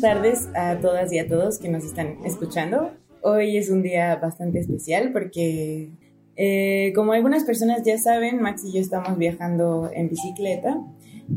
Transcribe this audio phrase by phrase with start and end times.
[0.00, 2.92] Buenas tardes a todas y a todos que nos están escuchando.
[3.20, 5.88] Hoy es un día bastante especial porque,
[6.36, 10.80] eh, como algunas personas ya saben, Max y yo estamos viajando en bicicleta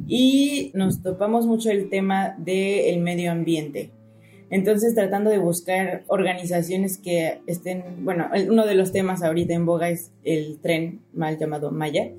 [0.05, 3.89] y nos topamos mucho el tema del medio ambiente.
[4.51, 9.89] Entonces, tratando de buscar organizaciones que estén, bueno, uno de los temas ahorita en boga
[9.89, 12.11] es el tren mal llamado Maya.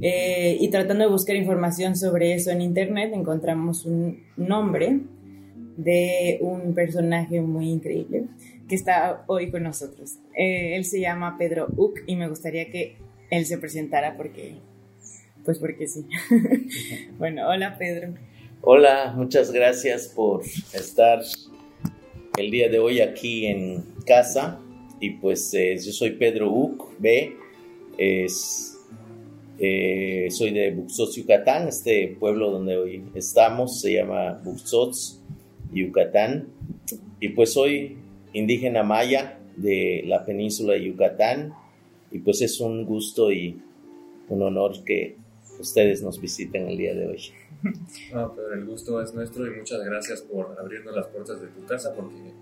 [0.00, 5.00] Eh, y tratando de buscar información sobre eso en internet, encontramos un nombre
[5.76, 8.24] de un personaje muy increíble
[8.68, 10.18] que está hoy con nosotros.
[10.36, 12.96] Eh, él se llama Pedro Uc y me gustaría que
[13.30, 14.54] él se presentara porque,
[15.44, 16.06] pues porque sí.
[17.18, 18.14] bueno, hola Pedro.
[18.60, 21.20] Hola, muchas gracias por estar
[22.38, 24.60] el día de hoy aquí en casa.
[25.00, 27.36] Y pues eh, yo soy Pedro Uc B.
[27.98, 28.78] Es,
[29.58, 31.68] eh, soy de Buxots, Yucatán.
[31.68, 35.21] Este pueblo donde hoy estamos se llama Buxots,
[35.72, 36.48] Yucatán.
[37.20, 37.98] Y pues soy
[38.32, 41.54] indígena maya de la península de Yucatán.
[42.10, 43.60] Y pues es un gusto y
[44.28, 45.16] un honor que
[45.58, 47.20] ustedes nos visiten el día de hoy.
[48.12, 51.64] No, pero el gusto es nuestro y muchas gracias por abrirnos las puertas de tu
[51.64, 52.32] casa porque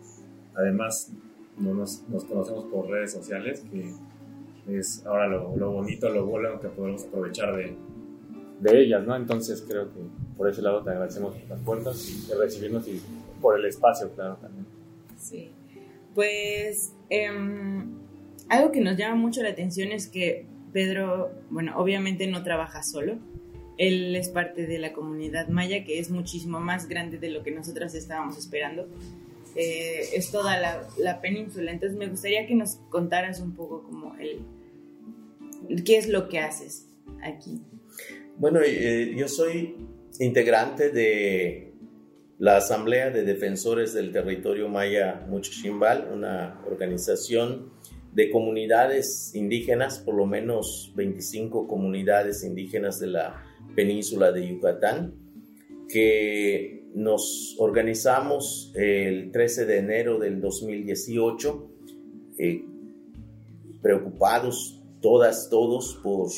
[0.54, 1.12] además
[1.58, 6.58] no nos, nos conocemos por redes sociales, que es ahora lo, lo, bonito, lo bueno
[6.58, 7.76] que podemos aprovechar de,
[8.60, 9.14] de ellas, ¿no?
[9.14, 10.00] Entonces creo que
[10.36, 13.00] por ese lado te agradecemos las puertas de recibirnos y
[13.41, 14.66] por el espacio, claro, también.
[15.16, 15.50] Sí,
[16.14, 17.28] pues eh,
[18.48, 23.19] algo que nos llama mucho la atención es que Pedro, bueno, obviamente no trabaja solo,
[23.80, 27.50] él es parte de la comunidad maya, que es muchísimo más grande de lo que
[27.50, 28.86] nosotras estábamos esperando.
[29.56, 30.60] Eh, es toda
[30.98, 31.72] la, península.
[31.72, 34.44] Entonces me gustaría que nos contaras un poco como el,
[35.82, 36.88] qué es lo que haces
[37.22, 37.62] aquí.
[38.37, 39.76] Bueno, eh, yo soy
[40.19, 41.69] integrante de
[42.40, 47.70] la Asamblea de Defensores del Territorio Maya Muchichimbal, una organización
[48.14, 53.44] de comunidades indígenas, por lo menos 25 comunidades indígenas de la
[53.76, 55.12] península de Yucatán,
[55.86, 61.70] que nos organizamos el 13 de enero del 2018,
[62.38, 62.64] eh,
[63.82, 66.28] preocupados todas, todos por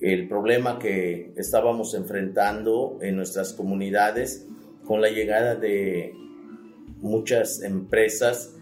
[0.00, 4.48] el problema que estábamos enfrentando en nuestras comunidades
[4.84, 6.12] con la llegada de
[6.98, 8.56] muchas empresas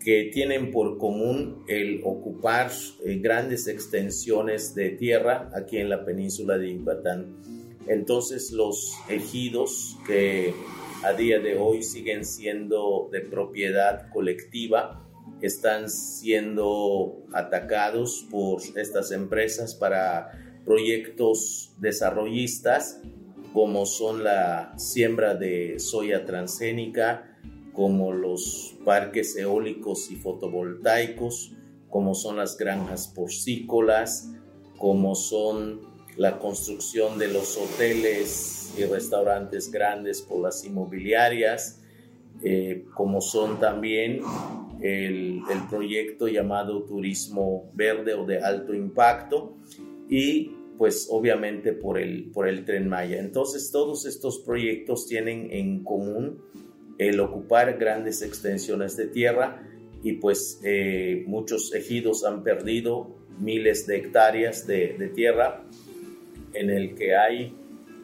[0.00, 2.70] que tienen por común el ocupar
[3.04, 7.36] eh, grandes extensiones de tierra aquí en la península de Yucatán.
[7.86, 10.54] Entonces los ejidos que
[11.02, 15.04] a día de hoy siguen siendo de propiedad colectiva
[15.40, 20.32] están siendo atacados por estas empresas para
[20.64, 23.00] proyectos desarrollistas
[23.58, 27.36] como son la siembra de soya transgénica,
[27.72, 31.56] como los parques eólicos y fotovoltaicos,
[31.90, 34.30] como son las granjas porcícolas,
[34.76, 35.80] como son
[36.16, 41.80] la construcción de los hoteles y restaurantes grandes por las inmobiliarias,
[42.44, 44.20] eh, como son también
[44.80, 49.56] el, el, proyecto llamado turismo verde o de alto impacto
[50.08, 53.18] y pues obviamente por el, por el tren Maya.
[53.18, 56.40] Entonces todos estos proyectos tienen en común
[56.98, 59.62] el ocupar grandes extensiones de tierra
[60.02, 65.64] y pues eh, muchos ejidos han perdido miles de hectáreas de, tierra
[66.54, 67.54] en el que hay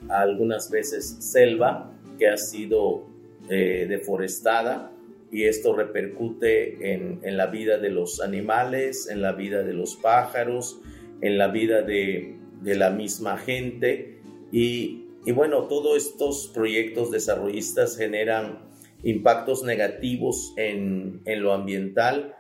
[0.09, 3.07] algunas veces selva que ha sido
[3.49, 4.93] eh, deforestada
[5.31, 9.97] y esto repercute en, en, la vida de los animales, en la vida de los
[9.97, 10.81] pájaros,
[11.21, 14.19] en la vida de, de la misma gente
[14.53, 18.59] y, y bueno, todos estos proyectos desarrollistas generan
[19.04, 22.34] impactos negativos en, lo ambiental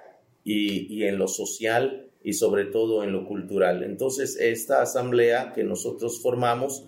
[0.44, 3.82] y, en lo social y sobre todo en lo cultural.
[3.82, 6.86] Entonces, esta asamblea que nosotros formamos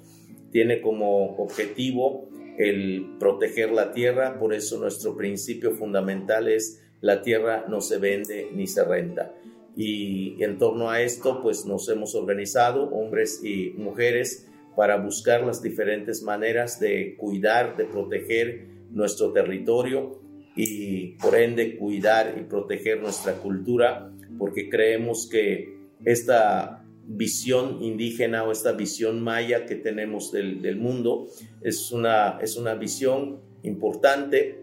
[0.51, 7.67] tiene como objetivo el proteger la tierra, por eso nuestro principio fundamental es la tierra
[7.69, 9.35] no se vende ni se renta.
[9.77, 15.63] Y en torno a esto, pues nos hemos organizado, hombres y mujeres, para buscar las
[15.63, 20.21] diferentes maneras de cuidar, de proteger nuestro territorio
[20.55, 28.53] y por ende cuidar y proteger nuestra cultura, porque creemos que esta visión indígena o
[28.53, 31.29] esta visión maya que tenemos del, mundo
[31.63, 34.63] es una, es una visión importante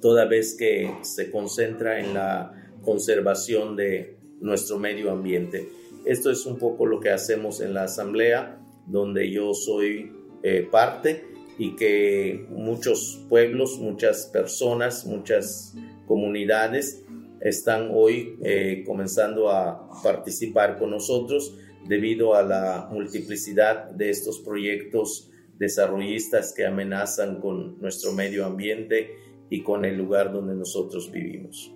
[0.00, 2.52] toda vez que se concentra en la
[2.82, 5.68] conservación de nuestro medio ambiente.
[6.04, 10.12] Esto es un poco lo que hacemos en la asamblea, donde yo soy
[10.42, 11.24] eh, parte
[11.58, 15.74] y que muchos pueblos, muchas personas, muchas
[16.06, 17.02] comunidades
[17.40, 21.56] están hoy eh, comenzando a participar con nosotros
[21.88, 29.10] debido a la multiplicidad de estos proyectos desarrollistas que amenazan con nuestro medio ambiente
[29.48, 31.74] y con el lugar donde nosotros vivimos.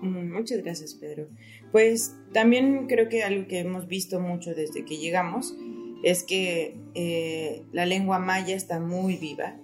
[0.00, 1.28] Mm, muchas gracias, Pedro.
[1.72, 5.54] Pues también creo que algo que hemos visto mucho desde que llegamos
[6.02, 9.56] es que eh, la lengua maya está muy viva.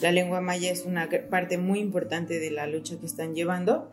[0.00, 3.92] La lengua maya es una parte muy importante de la lucha que están llevando.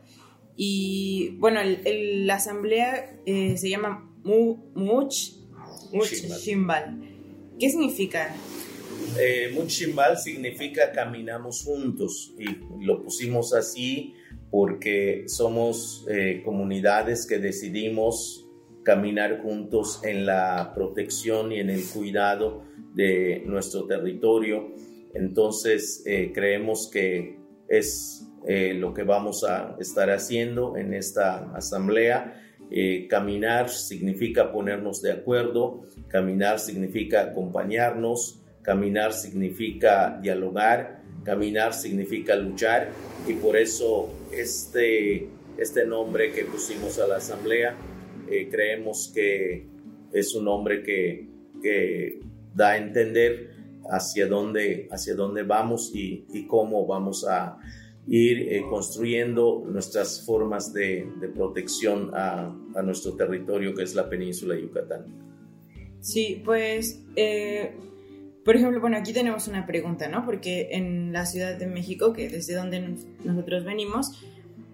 [0.56, 5.34] Y bueno, la asamblea eh, se llama Much,
[6.44, 7.02] Shimbal.
[7.60, 8.36] ¿Qué significa?
[9.20, 12.46] Eh, Much Shimbal significa caminamos juntos y
[12.84, 14.14] lo pusimos así
[14.50, 18.46] porque somos eh, comunidades que decidimos
[18.84, 22.64] caminar juntos en la protección y en el cuidado
[22.94, 24.74] de nuestro territorio.
[25.14, 32.44] Entonces eh, creemos que es eh, lo que vamos a estar haciendo en esta asamblea.
[33.10, 40.97] caminar significa ponernos de acuerdo, caminar significa acompañarnos, caminar significa dialogar,
[41.28, 42.90] caminar significa luchar
[43.28, 45.28] y por eso este,
[45.58, 47.76] este nombre que pusimos a la asamblea
[48.30, 49.68] eh, creemos que
[50.14, 51.28] es un nombre que,
[51.62, 52.22] que,
[52.56, 53.52] da a entender
[53.90, 57.58] hacia dónde, hacia dónde vamos y, cómo vamos a
[58.08, 64.10] ir eh, construyendo nuestras formas de, de protección a, a, nuestro territorio que es la
[64.10, 65.06] península de Yucatán.
[66.00, 67.74] Sí, pues eh,
[68.48, 70.24] por ejemplo, bueno, aquí tenemos una pregunta, ¿no?
[70.24, 72.96] Porque en la Ciudad de México, que desde donde
[73.26, 74.24] nosotros venimos,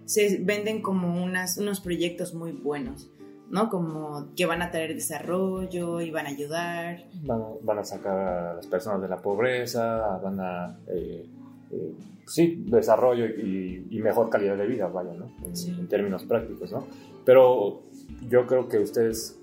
[0.05, 3.09] se venden como unas, unos proyectos muy buenos,
[3.49, 3.69] ¿no?
[3.69, 7.05] Como que van a traer desarrollo y van a ayudar.
[7.23, 10.77] Van, a sacar a las personas de la pobreza, van a...
[10.85, 11.25] Eh,
[11.71, 11.93] eh,
[12.27, 15.31] sí, desarrollo y, mejor calidad de vida, vaya, ¿no?
[15.47, 16.85] En, en, términos prácticos, ¿no?
[17.25, 17.81] Pero
[18.29, 19.41] yo creo que ustedes,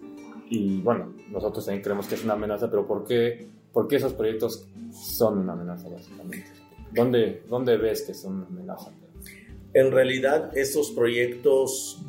[0.49, 4.15] y bueno, nosotros también creemos que es una amenaza, pero ¿por qué ¿Por qué esos
[4.15, 6.47] proyectos son una amenaza básicamente?
[6.93, 8.91] ¿Dónde, dónde ves que son una amenaza?
[9.73, 12.01] En realidad, esos proyectos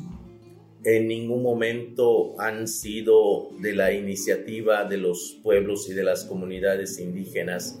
[0.84, 6.98] en ningún momento han sido de la iniciativa de los pueblos y de las comunidades
[6.98, 7.78] indígenas.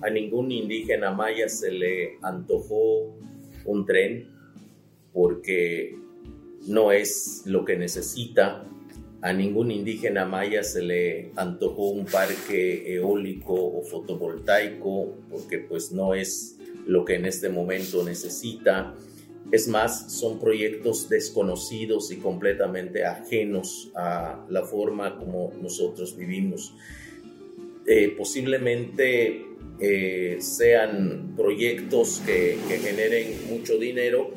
[0.00, 3.14] A ningún indígena maya se le antojó
[3.66, 4.28] un tren
[5.12, 5.98] porque
[6.66, 8.64] no es lo que necesita
[9.22, 16.14] a ningún indígena maya se le antojó un parque eólico o fotovoltaico porque pues no
[16.14, 16.56] es
[16.86, 18.94] lo que en este momento necesita.
[19.52, 26.74] Es más, son proyectos desconocidos y completamente ajenos a la forma como nosotros vivimos.
[27.86, 29.44] Eh, posiblemente
[29.80, 34.30] eh, sean proyectos que, que generen mucho dinero,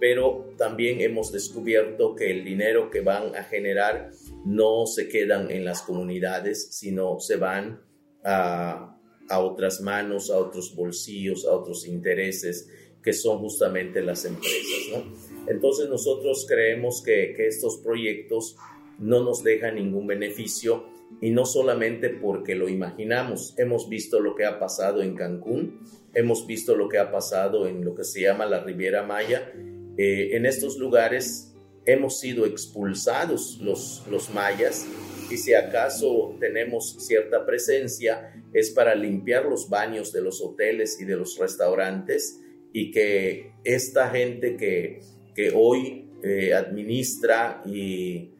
[0.00, 4.10] pero también hemos descubierto que el dinero que van a generar
[4.44, 7.80] no se quedan en las comunidades, sino se van
[8.24, 8.96] a,
[9.30, 12.70] otras manos, a otros bolsillos, a otros intereses
[13.02, 15.04] que son justamente las empresas.
[15.46, 18.56] Entonces nosotros creemos que, que estos proyectos
[18.98, 20.86] no nos dejan ningún beneficio
[21.20, 25.80] y no solamente porque lo imaginamos, hemos visto lo que ha pasado en Cancún,
[26.14, 29.52] hemos visto lo que ha pasado en lo que se llama la Riviera Maya,
[29.98, 34.86] eh, en estos lugares hemos sido expulsados los, los mayas
[35.30, 41.04] y si acaso tenemos cierta presencia es para limpiar los baños de los hoteles y
[41.04, 42.40] de los restaurantes
[42.72, 45.00] y que esta gente que,
[45.34, 48.37] que hoy eh, administra y,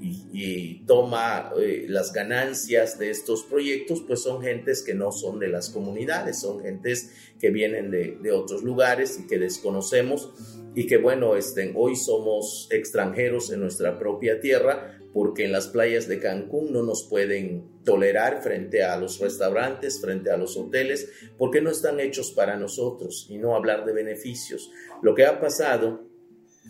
[0.00, 5.48] y, toma eh, las ganancias de estos proyectos, pues son gentes que no son de
[5.48, 7.10] las comunidades, son gentes
[7.40, 10.32] que vienen de, de otros lugares y que desconocemos
[10.76, 16.06] y que bueno, este, hoy somos extranjeros en nuestra propia tierra porque en las playas
[16.06, 21.62] de Cancún no nos pueden tolerar frente a los restaurantes, frente a los hoteles, porque
[21.62, 24.70] no están hechos para nosotros y no hablar de beneficios.
[25.00, 26.02] Lo que ha pasado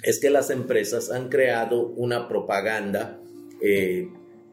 [0.02, 3.20] es que las empresas han creado una propaganda
[3.60, 4.08] eh,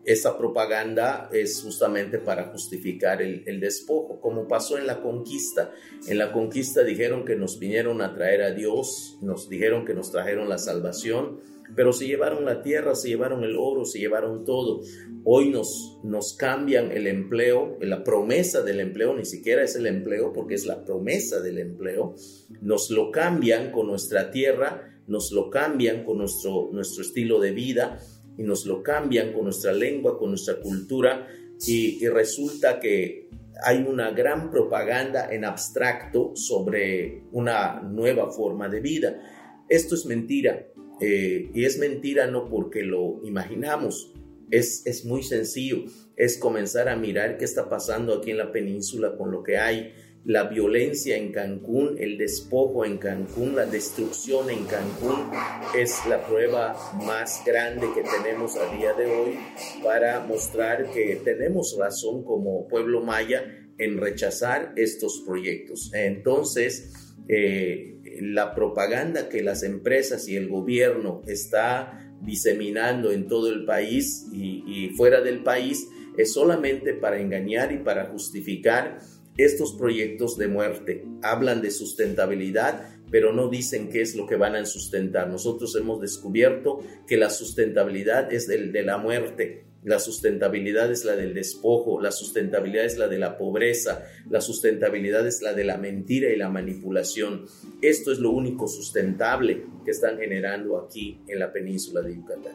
[0.05, 5.71] esa propaganda es justamente para justificar el, despojo, como pasó en la conquista.
[6.07, 10.11] En la conquista dijeron que nos vinieron a traer a Dios, nos dijeron que nos
[10.11, 11.39] trajeron la salvación,
[11.73, 14.81] pero se llevaron la tierra, se llevaron el oro, se llevaron todo.
[15.23, 20.33] Hoy nos, nos cambian el empleo, la promesa del empleo, ni siquiera es el empleo,
[20.33, 22.13] porque es la promesa del empleo,
[22.61, 27.99] nos lo cambian con nuestra tierra, nos lo cambian con nuestro, nuestro estilo de vida
[28.37, 31.27] y nos lo cambian con nuestra lengua, con nuestra cultura
[31.67, 33.29] y, resulta que
[33.63, 39.21] hay una gran propaganda en abstracto sobre una nueva forma de vida.
[39.69, 40.67] Esto es mentira.
[40.99, 44.13] Eh, y es mentira no porque lo imaginamos,
[44.51, 49.17] es, es muy sencillo, es comenzar a mirar qué está pasando aquí en la península
[49.17, 49.93] con lo que hay
[50.25, 55.29] la violencia en Cancún, el despojo en Cancún, la destrucción en Cancún
[55.77, 56.75] es la prueba
[57.05, 59.37] más grande que tenemos a día de hoy
[59.83, 63.43] para mostrar que tenemos razón como pueblo maya
[63.77, 65.91] en rechazar estos proyectos.
[65.93, 66.93] Entonces,
[67.27, 74.25] eh, la propaganda que las empresas y el gobierno está diseminando en todo el país
[74.31, 75.85] y, y fuera del país
[76.17, 78.99] es solamente para engañar y para justificar
[79.37, 84.55] estos proyectos de muerte hablan de sustentabilidad, pero no dicen qué es lo que van
[84.55, 85.29] a sustentar.
[85.29, 91.15] Nosotros hemos descubierto que la sustentabilidad es el de la muerte, la sustentabilidad es la
[91.15, 95.77] del despojo, la sustentabilidad es la de la pobreza, la sustentabilidad es la de la
[95.77, 97.45] mentira y la manipulación.
[97.81, 102.53] Esto es lo único sustentable que están generando aquí en la península de Yucatán.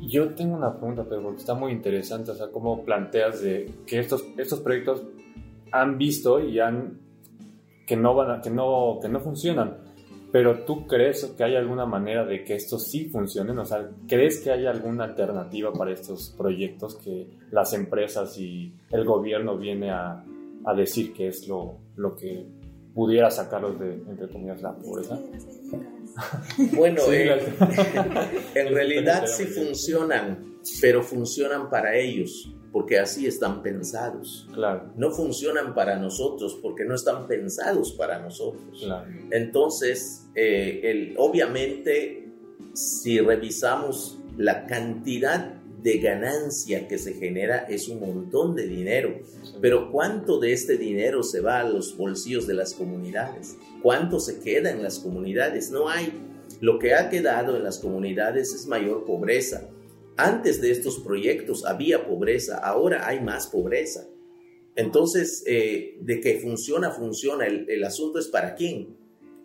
[0.00, 4.24] Yo tengo una pregunta, pero está muy interesante, o sea, cómo planteas de que estos,
[4.36, 5.02] estos proyectos
[5.72, 7.00] han visto y han
[7.86, 9.78] que no van a, que no que no funcionan.
[10.32, 14.40] Pero tú crees que hay alguna manera de que estos sí funcionen, o sea, ¿crees
[14.40, 20.24] que hay alguna alternativa para estos proyectos que las empresas y el gobierno viene a,
[20.64, 22.44] a decir que es lo, lo que
[22.92, 25.18] pudiera sacarlos de, entre comillas, la pobreza?
[26.74, 27.38] Bueno, eh,
[28.54, 34.46] en realidad sí funcionan, pero funcionan para ellos porque así están pensados.
[34.52, 34.92] Claro.
[34.98, 38.82] No funcionan para nosotros porque no están pensados para nosotros.
[38.84, 39.10] Claro.
[39.30, 42.28] Entonces, eh, el, obviamente,
[42.74, 49.20] si revisamos la cantidad de ganancia que se genera es un montón de dinero,
[49.62, 53.56] pero ¿cuánto de este dinero se va a los bolsillos de las comunidades?
[53.82, 55.70] ¿Cuánto se queda en las comunidades?
[55.70, 56.12] No hay.
[56.60, 59.66] Lo que ha quedado en las comunidades es mayor pobreza,
[60.16, 64.08] antes de estos proyectos había pobreza, ahora hay más pobreza.
[64.74, 67.46] Entonces, eh, de que funciona, funciona.
[67.46, 68.96] El, asunto es para quién.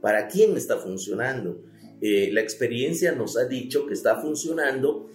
[0.02, 1.64] ¿Para quién está funcionando?
[2.02, 5.10] Eh, la experiencia nos ha dicho que está funcionando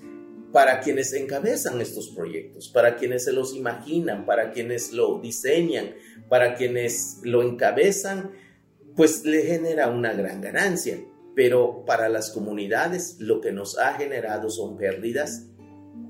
[0.53, 5.95] para quienes encabezan estos proyectos, para quienes se los imaginan, para quienes lo diseñan,
[6.29, 8.31] para quienes lo encabezan,
[8.95, 10.99] pues le genera una gran ganancia
[11.37, 15.47] pero para las comunidades lo que nos ha generado son pérdidas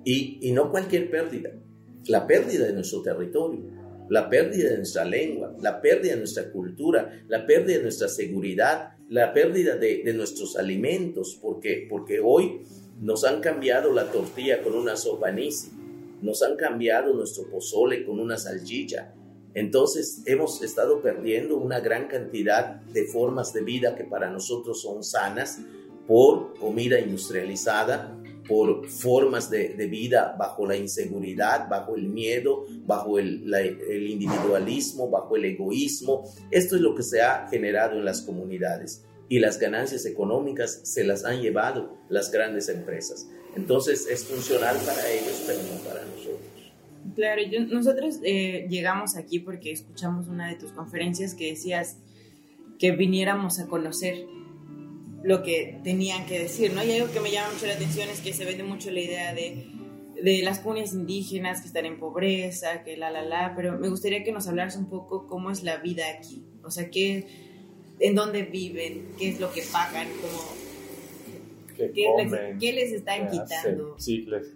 [0.04, 1.50] y, y, no cualquier pérdida,
[2.06, 3.64] la pérdida de nuestro territorio,
[4.08, 8.92] la pérdida de nuestra lengua, la pérdida de nuestra cultura, la pérdida de nuestra seguridad,
[9.08, 12.60] la pérdida de, de nuestros alimentos, porque, porque hoy
[13.00, 15.72] nos han cambiado la tortilla con una sopa nisi,
[16.22, 19.12] nos han cambiado nuestro pozole con una salchicha,
[19.56, 25.02] entonces hemos estado perdiendo una gran cantidad de formas de vida que para nosotros son
[25.02, 25.60] sanas
[26.06, 33.50] por comida industrializada, por formas de, vida bajo la inseguridad, bajo el miedo, bajo el,
[33.54, 36.24] el, individualismo, bajo el egoísmo.
[36.50, 41.02] Esto es lo que se ha generado en las comunidades y las ganancias económicas se
[41.02, 43.26] las han llevado las grandes empresas.
[43.56, 46.55] Entonces es funcional para ellos, pero no para nosotros.
[47.14, 51.98] Claro, nosotros eh, llegamos aquí porque escuchamos una de tus conferencias que decías
[52.78, 54.26] que viniéramos a conocer
[55.22, 56.84] lo que tenían que decir, ¿no?
[56.84, 59.34] Y algo que me llama mucho la atención es que se vende mucho la idea
[59.34, 59.66] de,
[60.22, 64.22] de las comunidades indígenas que están en pobreza, que la, la, la, pero me gustaría
[64.22, 67.26] que nos hablaras un poco cómo es la vida aquí, o sea, qué,
[67.98, 70.56] en dónde viven, qué es lo que pagan, cómo,
[71.76, 73.96] ¿Qué, les, les, están quitando.
[73.98, 74.55] Sí, les,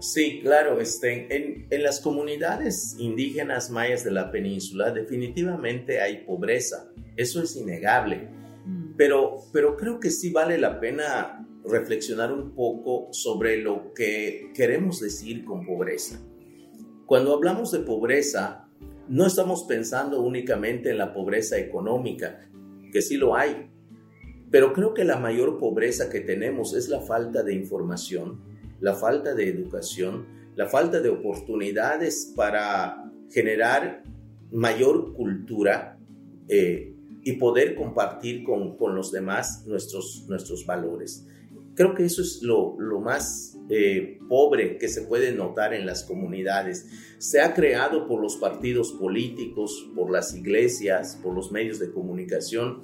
[0.00, 6.90] Sí, claro, este, en, en, las comunidades indígenas mayas de la península definitivamente hay pobreza,
[7.16, 8.28] eso es innegable,
[8.64, 8.94] mm.
[8.96, 15.00] pero, pero creo que sí vale la pena reflexionar un poco sobre lo que queremos
[15.00, 16.20] decir con pobreza.
[17.06, 18.68] Cuando hablamos de pobreza,
[19.08, 22.48] no estamos pensando únicamente en la pobreza económica,
[22.92, 23.70] que sí lo hay,
[24.50, 28.53] pero creo que la mayor pobreza que tenemos es la falta de información
[28.84, 30.26] la falta de educación,
[30.56, 34.04] la falta de oportunidades para generar
[34.52, 35.98] mayor cultura
[36.48, 41.26] eh, y poder compartir con, los demás nuestros, nuestros valores.
[41.74, 46.86] Creo que eso es lo, más eh, pobre que se puede notar en las comunidades.
[47.16, 52.82] Se ha creado por los partidos políticos, por las iglesias, por los medios de comunicación,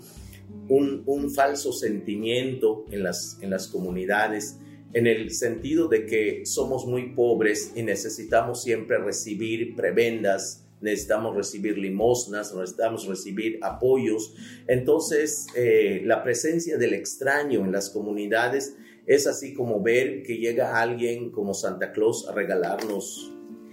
[0.70, 4.56] un, un falso sentimiento en las, en las comunidades
[4.92, 11.78] en el sentido de que somos muy pobres y necesitamos siempre recibir prebendas necesitamos recibir
[11.78, 14.34] limosnas, necesitamos recibir apoyos.
[14.66, 20.80] Entonces, eh, la presencia del extraño en las comunidades es así como ver que llega
[20.80, 23.32] alguien como Santa Claus a regalarnos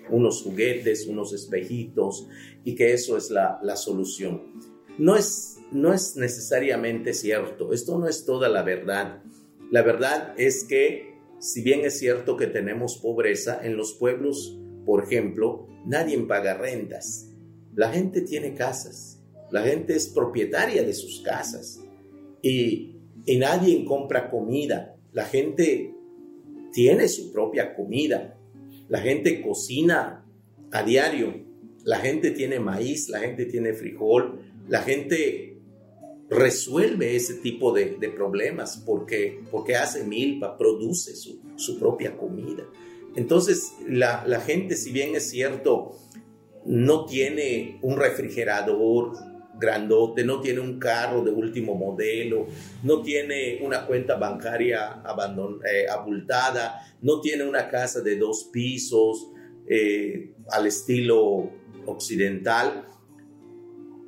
[0.09, 2.27] unos juguetes, unos espejitos,
[2.63, 4.41] y que eso es la, la solución.
[4.97, 9.21] No es, no es necesariamente cierto, esto no es toda la verdad.
[9.71, 15.03] La verdad es que, si bien es cierto que tenemos pobreza, en los pueblos, por
[15.03, 17.29] ejemplo, nadie paga rentas.
[17.75, 19.21] La gente tiene casas,
[19.51, 21.81] la gente es propietaria de sus casas
[22.41, 22.95] y,
[23.25, 24.95] y nadie compra comida.
[25.11, 25.93] La gente
[26.71, 28.37] tiene su propia comida.
[28.87, 30.25] La gente cocina
[30.71, 31.45] a diario.
[31.83, 34.41] La gente tiene maíz, la gente tiene frijol.
[34.67, 35.56] La gente
[36.29, 42.63] resuelve ese tipo de, problemas porque, porque hace milpa, produce su, su propia comida.
[43.15, 45.97] Entonces, la, la, gente, si bien es cierto,
[46.65, 49.13] no tiene un refrigerador
[49.59, 52.45] grandote, no tiene un carro de último modelo,
[52.83, 55.01] no tiene una cuenta bancaria
[55.71, 59.31] eh, abultada, no tiene una casa de dos pisos
[59.67, 61.49] eh, al estilo
[61.85, 62.87] occidental.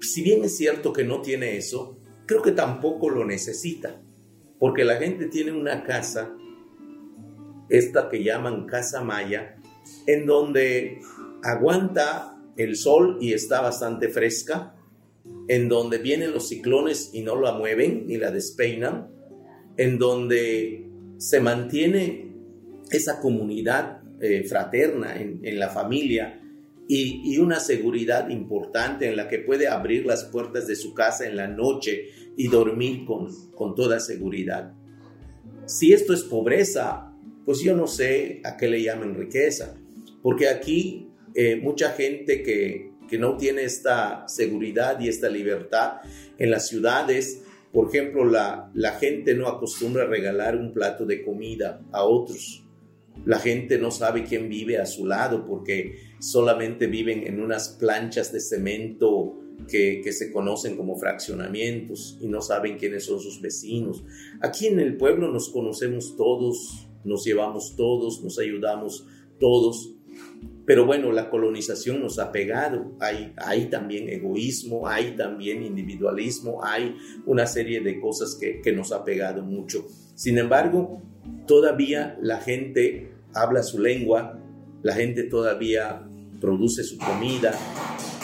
[0.01, 1.97] Si bien es cierto que no tiene eso,
[2.29, 3.99] creo que tampoco lo necesita,
[4.59, 6.31] porque la gente tiene una casa,
[7.69, 9.57] esta que llaman casa maya,
[10.05, 10.99] en donde
[11.41, 14.75] aguanta el sol y está bastante fresca,
[15.47, 19.07] en donde vienen los ciclones y no la mueven ni la despeinan,
[19.75, 22.31] en donde se mantiene
[22.91, 26.39] esa comunidad eh, fraterna en, la familia
[26.87, 31.35] y, una seguridad importante en la que puede abrir las puertas de su casa en
[31.35, 34.73] la noche y dormir con, con toda seguridad.
[35.65, 37.13] Si esto es pobreza,
[37.45, 39.75] pues yo no sé a qué le llaman riqueza,
[40.21, 46.01] porque aquí eh, mucha gente que, que no tiene esta seguridad y esta libertad
[46.37, 51.23] en las ciudades, por ejemplo, la, la gente no acostumbra a regalar un plato de
[51.23, 52.65] comida a otros.
[53.25, 58.31] La gente no sabe quién vive a su lado porque solamente viven en unas planchas
[58.31, 64.03] de cemento que, se conocen como fraccionamientos y no saben quiénes son sus vecinos.
[64.41, 69.05] Aquí en el pueblo nos conocemos todos, nos llevamos todos, nos ayudamos
[69.39, 69.93] todos.
[70.65, 72.91] Pero bueno, la colonización nos ha pegado.
[72.99, 76.95] Hay, también egoísmo, hay también individualismo, hay
[77.25, 79.85] una serie de cosas que nos ha pegado mucho.
[80.15, 81.01] Sin embargo,
[81.47, 84.39] todavía la gente habla su lengua,
[84.81, 86.08] la gente todavía
[86.39, 87.57] produce su comida,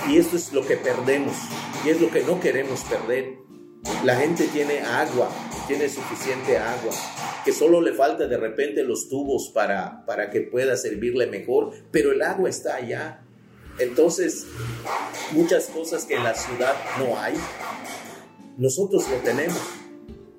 [0.09, 1.35] y esto es lo que perdemos
[1.83, 3.37] y es lo que no queremos perder.
[4.03, 5.29] La gente tiene agua,
[5.67, 6.93] tiene suficiente agua,
[7.43, 12.11] que solo le falta de repente los tubos para, para que pueda servirle mejor, pero
[12.11, 13.21] el agua está allá.
[13.77, 14.45] Entonces,
[15.33, 17.35] muchas cosas que en la ciudad no hay,
[18.57, 19.61] nosotros lo tenemos.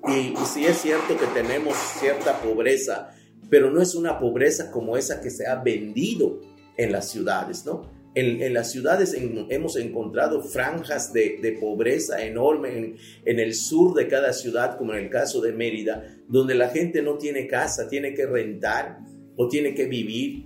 [0.07, 3.15] Y, y sí es cierto que tenemos cierta pobreza,
[3.49, 6.39] pero no es una pobreza como esa que se ha vendido
[6.77, 7.97] en las ciudades, ¿no?
[8.19, 9.15] En, las ciudades
[9.49, 15.09] hemos encontrado franjas de, pobreza enorme en, el sur de cada ciudad, como en el
[15.11, 18.97] caso de Mérida, donde la gente no tiene casa, tiene que rentar
[19.35, 20.45] o tiene que vivir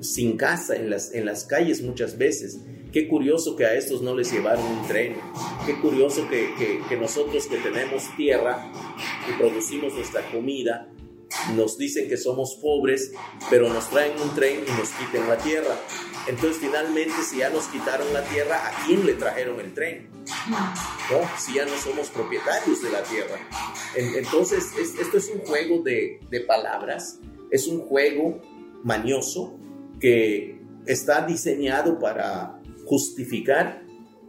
[0.00, 2.62] sin casa en las, en las calles muchas veces.
[2.92, 5.16] Qué curioso que a estos no les llevaron un tren.
[5.66, 6.48] Qué curioso que,
[6.88, 8.72] que nosotros que tenemos tierra
[9.28, 10.88] y producimos nuestra comida,
[11.54, 13.12] nos dicen que somos pobres,
[13.50, 15.76] pero nos traen un tren y nos quiten la tierra.
[16.28, 20.08] Entonces, finalmente, si ya nos quitaron la tierra, ¿a quién le trajeron el tren?
[20.48, 21.20] ¿No?
[21.38, 23.38] Si ya no somos propietarios de la tierra.
[23.94, 28.40] Entonces, esto es un juego de, palabras, es un juego
[28.82, 29.56] mañoso
[30.00, 33.84] que está diseñado para justificar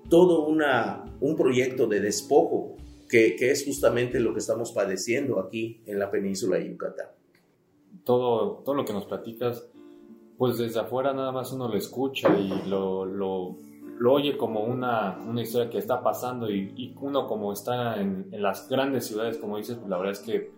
[0.10, 2.78] todo un proyecto de despojo,
[3.10, 7.08] que, que, es justamente lo que estamos padeciendo aquí en la península de Yucatán.
[8.04, 9.68] Todo, todo lo que nos platicas
[10.38, 13.56] pues desde afuera nada más uno lo escucha y lo, lo,
[14.00, 18.28] lo oye como una, una, historia que está pasando y, y uno como está en,
[18.32, 20.52] en, las grandes ciudades, como dices, pues la verdad es que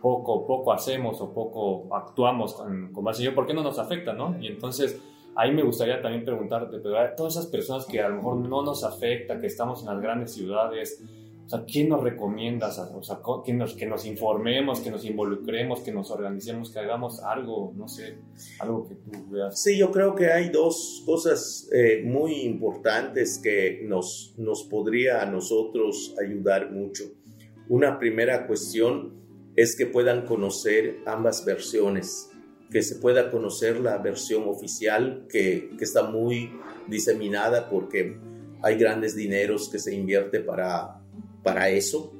[0.00, 4.14] poco, poco hacemos o poco actuamos con, con base yo, ¿por qué no nos afecta,
[4.14, 4.36] no?
[4.40, 4.98] Y entonces
[5.34, 8.82] ahí me gustaría también preguntarte, pero todas esas personas que a lo mejor no nos
[8.82, 11.04] afecta, que estamos en las grandes ciudades,
[11.48, 12.78] o sea, ¿quién nos recomiendas?
[12.78, 17.22] O sea, que nos, que nos informemos, que nos involucremos, que nos organicemos, que hagamos
[17.22, 18.18] algo, no sé,
[18.58, 19.58] algo que tú veas.
[19.58, 25.24] Sí, yo creo que hay dos cosas eh, muy importantes que nos, nos podría a
[25.24, 27.04] nosotros ayudar mucho.
[27.70, 29.14] Una primera cuestión
[29.56, 32.28] es que puedan conocer ambas versiones,
[32.70, 36.52] que se pueda conocer la versión oficial que, que está muy
[36.88, 38.18] diseminada porque
[38.62, 40.97] hay grandes dineros que se invierte para,
[41.48, 42.12] para eso.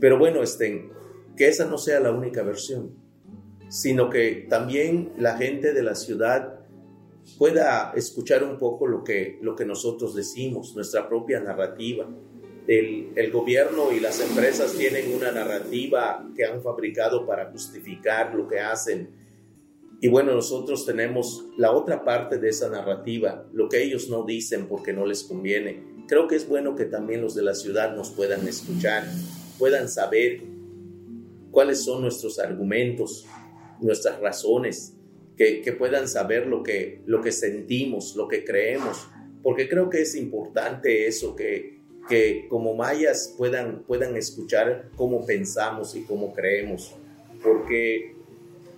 [0.00, 0.90] Pero bueno, este,
[1.36, 2.94] que esa no sea la única versión,
[3.68, 6.58] sino que también la gente de la ciudad
[7.36, 12.08] pueda escuchar un poco lo que, lo que nosotros decimos, nuestra propia narrativa.
[12.66, 18.60] El, gobierno y las empresas tienen una narrativa que han fabricado para justificar lo que
[18.60, 19.10] hacen.
[20.00, 24.66] Y bueno, nosotros tenemos la otra parte de esa narrativa, lo que ellos no dicen
[24.66, 25.97] porque no les conviene.
[26.08, 29.04] Creo que es bueno que también los de la ciudad nos puedan escuchar,
[29.58, 30.40] puedan saber
[31.50, 33.26] cuáles son nuestros argumentos,
[33.82, 34.94] nuestras razones,
[35.36, 39.06] que, puedan saber lo que, lo que sentimos, lo que creemos,
[39.42, 45.94] porque creo que es importante eso, que, que como mayas puedan, puedan escuchar cómo pensamos
[45.94, 46.94] y cómo creemos,
[47.42, 48.14] porque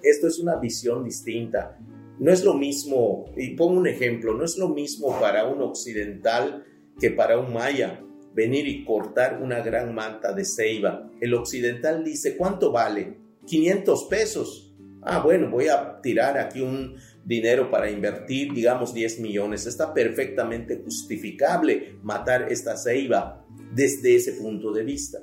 [0.03, 1.79] esto es una visión distinta.
[2.19, 6.67] No es lo mismo, y pongo un ejemplo, no es lo mismo para un occidental
[7.01, 8.01] que para un maya
[8.35, 11.11] venir y cortar una gran manta de ceiba.
[11.21, 13.19] El occidental dice, ¿cuánto vale?
[13.47, 14.71] 500 pesos
[15.03, 19.67] ah, bueno, voy a tirar aquí un dinero para invertir, digamos 10 millones.
[19.67, 25.19] Está perfectamente justificable matar esta ceiba desde ese punto de vista.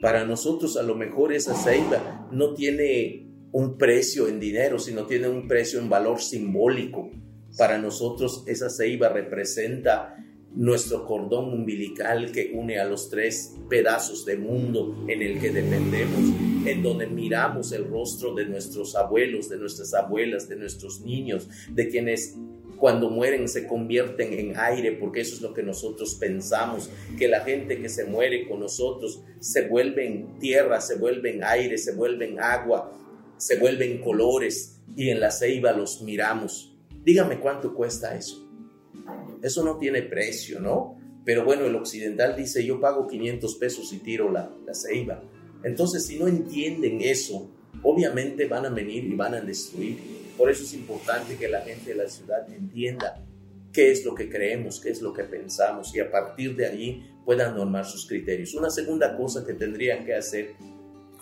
[0.00, 5.28] Para nosotros a lo mejor esa ceiba no tiene un precio en dinero, sino tiene
[5.28, 7.10] un precio en valor simbólico.
[7.56, 10.16] Para nosotros esa ceiba representa
[10.54, 16.20] nuestro cordón umbilical que une a los tres pedazos de mundo en el que dependemos,
[16.66, 21.88] en donde miramos el rostro de nuestros abuelos, de nuestras abuelas, de nuestros niños, de
[21.88, 22.36] quienes
[22.78, 27.40] cuando mueren se convierten en aire, porque eso es lo que nosotros pensamos, que la
[27.40, 32.92] gente que se muere con nosotros se vuelven tierra, se vuelven aire, se vuelven agua,
[33.36, 36.76] se vuelven colores y en la ceiba los miramos.
[37.04, 38.47] Dígame cuánto cuesta eso.
[39.42, 40.96] Eso no tiene precio, ¿no?
[41.24, 45.22] Pero bueno, el occidental dice, yo pago 500 pesos y tiro la, la ceiba.
[45.62, 47.50] Entonces, si no entienden eso,
[47.82, 49.98] obviamente van a venir y van a destruir.
[50.36, 53.24] Por eso es importante que la gente de la ciudad entienda
[53.72, 57.10] qué es lo que creemos, qué es lo que pensamos y a partir de ahí
[57.24, 58.54] puedan normar sus criterios.
[58.54, 60.54] Una segunda cosa que tendrían que hacer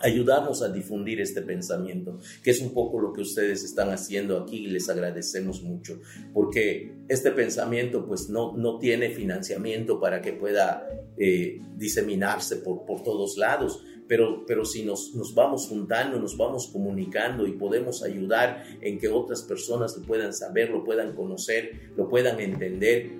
[0.01, 4.65] ayudamos a difundir este pensamiento, que es un poco lo que ustedes están haciendo aquí
[4.65, 5.99] y les agradecemos mucho,
[6.33, 13.03] porque este pensamiento pues no, no tiene financiamiento para que pueda eh, diseminarse por, por
[13.03, 18.63] todos lados, pero, pero si nos, nos, vamos juntando, nos vamos comunicando y podemos ayudar
[18.81, 23.11] en que otras personas lo puedan saber, lo puedan conocer, lo puedan entender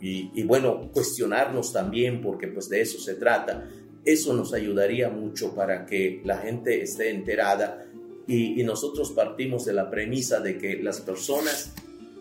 [0.00, 3.66] y, y bueno, cuestionarnos también, porque pues de eso se trata
[4.06, 7.84] eso nos ayudaría mucho para que la gente esté enterada
[8.28, 11.72] y, nosotros partimos de la premisa de que las personas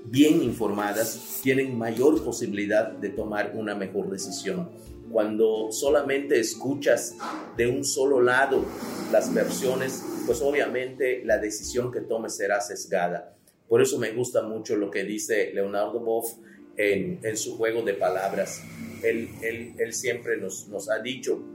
[0.06, 4.70] bien informadas tienen mayor posibilidad de tomar una mejor decisión.
[5.12, 7.16] Cuando solamente escuchas
[7.58, 8.64] de un solo lado
[9.12, 13.36] las versiones, pues obviamente la decisión que tomes será sesgada.
[13.68, 16.34] Por eso me gusta mucho lo que dice Leonardo Boff
[16.78, 18.62] en, su juego de palabras.
[19.04, 19.30] Él,
[19.78, 21.55] él, siempre nos, nos ha dicho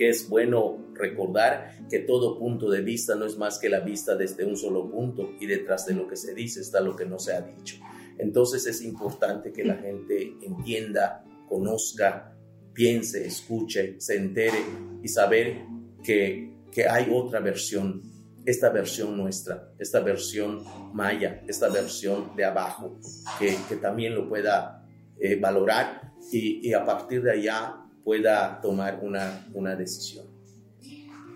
[0.00, 4.16] que es bueno recordar que todo punto de vista no es más que la vista
[4.16, 7.18] desde un solo punto y detrás de lo que se dice está lo que no
[7.18, 7.76] se ha dicho.
[8.16, 12.34] Entonces es importante que la gente entienda, conozca,
[12.72, 14.64] piense, escuche, se entere
[15.02, 15.66] y saber
[16.02, 18.00] que, que hay otra versión,
[18.46, 22.98] esta versión nuestra, esta versión maya, esta versión de abajo,
[23.38, 24.82] que, que también lo pueda
[25.20, 30.26] eh, valorar y, y a partir de allá pueda tomar una, una decisión.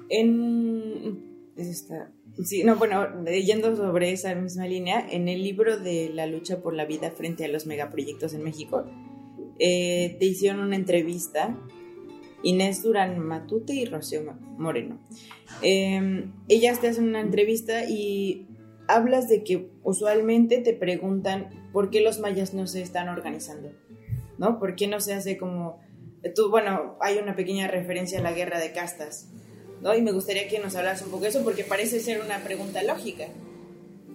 [0.08, 2.10] En esta,
[2.42, 6.74] sí, no, bueno, leyendo sobre esa misma línea, en el libro de la lucha por
[6.74, 8.84] la vida frente a los megaproyectos en México,
[9.58, 11.56] eh, te hicieron una entrevista
[12.42, 14.22] Inés Durán Matute y Rocío
[14.58, 14.98] Moreno.
[15.62, 18.46] Em, ellas te hacen una entrevista y
[18.86, 23.72] hablas de que usualmente te preguntan por qué los mayas no se están organizando,
[24.38, 24.58] ¿no?
[24.58, 25.80] ¿Por qué no se hace como
[26.34, 29.28] Tú, bueno, hay una pequeña referencia a la guerra de castas,
[29.82, 29.94] ¿no?
[29.94, 32.82] Y me gustaría que nos hablas un poco de eso porque parece ser una pregunta
[32.82, 33.26] lógica,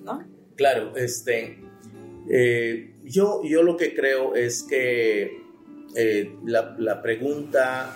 [0.04, 0.24] ¿no?
[0.56, 1.60] Claro, este,
[2.30, 5.42] eh, yo, yo lo que creo es que
[5.96, 7.96] eh, la, pregunta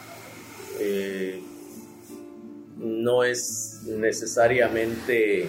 [0.80, 1.40] eh,
[2.78, 5.48] no es necesariamente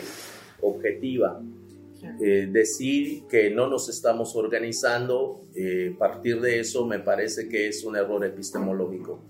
[0.60, 1.40] objetiva.
[2.20, 7.68] Eh, decir que no nos estamos organizando, eh, a partir de eso me parece que
[7.68, 9.24] es un error epistemológico.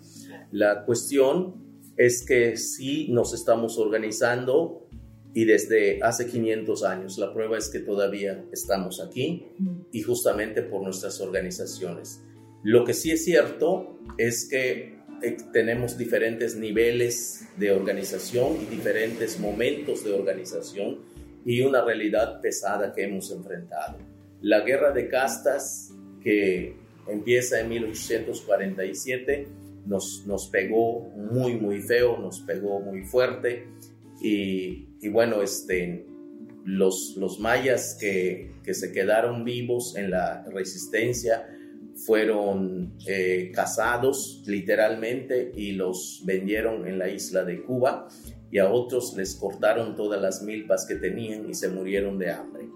[0.53, 1.55] La cuestión
[1.97, 4.89] es que sí nos estamos organizando
[5.33, 7.19] y desde hace 500 años.
[7.19, 9.47] La prueba es que todavía estamos aquí
[9.91, 12.23] y justamente por nuestras organizaciones.
[12.63, 19.39] Lo que sí es cierto es que eh, tenemos diferentes niveles de organización y diferentes
[19.39, 21.14] momentos de organización
[21.45, 23.99] y una realidad pesada que hemos enfrentado.
[24.41, 26.77] La guerra de castas que
[27.09, 29.49] empieza en 1847
[29.87, 33.67] nos, nos pegó muy, muy feo, nos pegó muy fuerte
[34.21, 36.07] y, y bueno, este,
[36.65, 41.47] los, los mayas que, que, se quedaron vivos en la resistencia
[42.07, 48.09] fueron eh, cazados literalmente y los vendieron en la isla de Cuba
[48.55, 52.69] y a otros les cortaron todas las milpas que tenían y se murieron de hambre.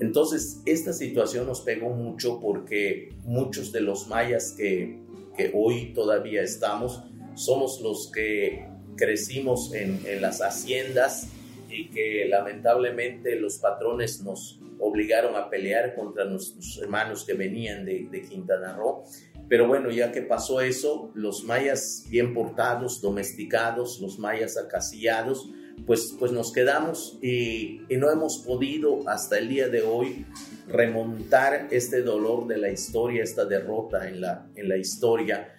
[0.00, 5.02] Entonces, esta situación nos pegó mucho porque muchos de los mayas que,
[5.36, 7.02] que hoy todavía estamos
[7.34, 11.28] somos los que crecimos en, en las haciendas
[11.68, 18.08] y que lamentablemente los patrones nos obligaron a pelear contra nuestros hermanos que venían de,
[18.10, 19.04] de, Quintana Roo.
[19.48, 25.48] Pero bueno, ya que pasó eso, los mayas bien portados, domesticados, los mayas acasillados,
[25.86, 30.26] pues, pues nos quedamos y, y no hemos podido hasta el día de hoy
[30.68, 35.54] remontar este dolor de la historia, esta derrota en la, en la historia,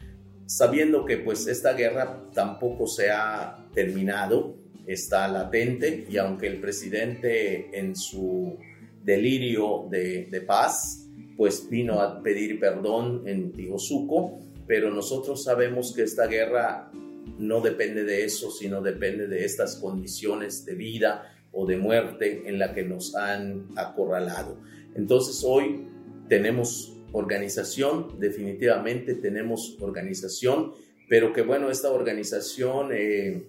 [0.45, 7.77] sabiendo que pues esta guerra tampoco se ha terminado, está latente y aunque el presidente
[7.77, 8.57] en su
[9.03, 11.08] delirio de, de paz,
[11.39, 16.91] pues vino a pedir perdón en Tijosuco, pero nosotros sabemos que esta guerra
[17.37, 22.59] no depende de eso, sino depende de estas condiciones de vida o de muerte en
[22.59, 24.57] la que nos han acorralado.
[24.95, 25.87] Entonces hoy
[26.27, 30.73] tenemos organización, definitivamente tenemos organización,
[31.07, 33.47] pero que bueno, esta organización eh,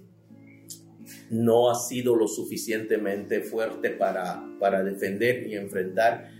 [1.28, 6.38] no ha sido lo suficientemente fuerte para, para defender y enfrentar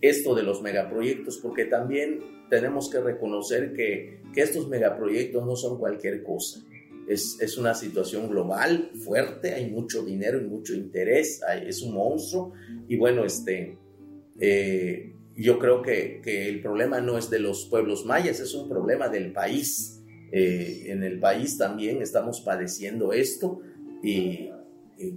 [0.00, 5.78] esto de los megaproyectos, porque también tenemos que reconocer que, que estos megaproyectos no son
[5.78, 6.64] cualquier cosa.
[7.08, 11.94] Es, es, una situación global, fuerte, hay mucho dinero y mucho interés, hay, es un
[11.94, 12.52] monstruo.
[12.86, 13.78] Y bueno, este,
[14.38, 19.08] eh, yo creo que, el problema no es de los pueblos mayas, es un problema
[19.08, 20.02] del país.
[20.32, 23.60] Eh, en el país también estamos padeciendo esto
[24.02, 24.50] y,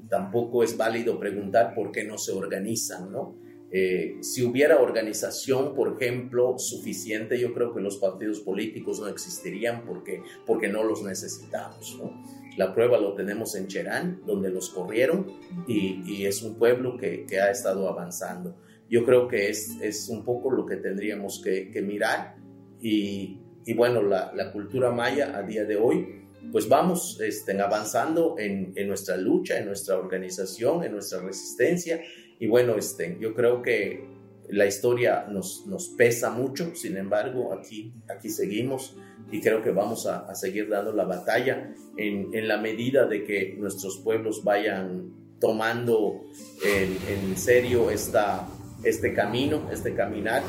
[0.09, 3.35] tampoco es válido preguntar por qué no se organizan, ¿no?
[3.71, 9.85] Eh, si hubiera organización, por ejemplo, suficiente, yo creo que los partidos políticos no existirían
[9.85, 12.23] porque, porque no los necesitamos, ¿no?
[12.57, 15.25] La prueba lo tenemos en Cherán, donde los corrieron
[15.67, 18.57] y, y es un pueblo que, que ha estado avanzando
[18.91, 22.35] yo creo que es, es un poco lo que tendríamos que, que mirar
[22.81, 28.35] y, y bueno, la, la, cultura maya a día de hoy, pues vamos este, avanzando
[28.37, 32.01] en, en, nuestra lucha, en nuestra organización, en nuestra resistencia
[32.41, 34.03] y bueno, este, yo creo que
[34.49, 38.97] la historia nos, nos pesa mucho, sin embargo, aquí, aquí seguimos
[39.31, 43.23] y creo que vamos a, a seguir dando la batalla en, en, la medida de
[43.25, 46.23] que nuestros pueblos vayan tomando
[46.65, 48.47] en, en serio esta,
[48.83, 50.41] este camino, este caminar,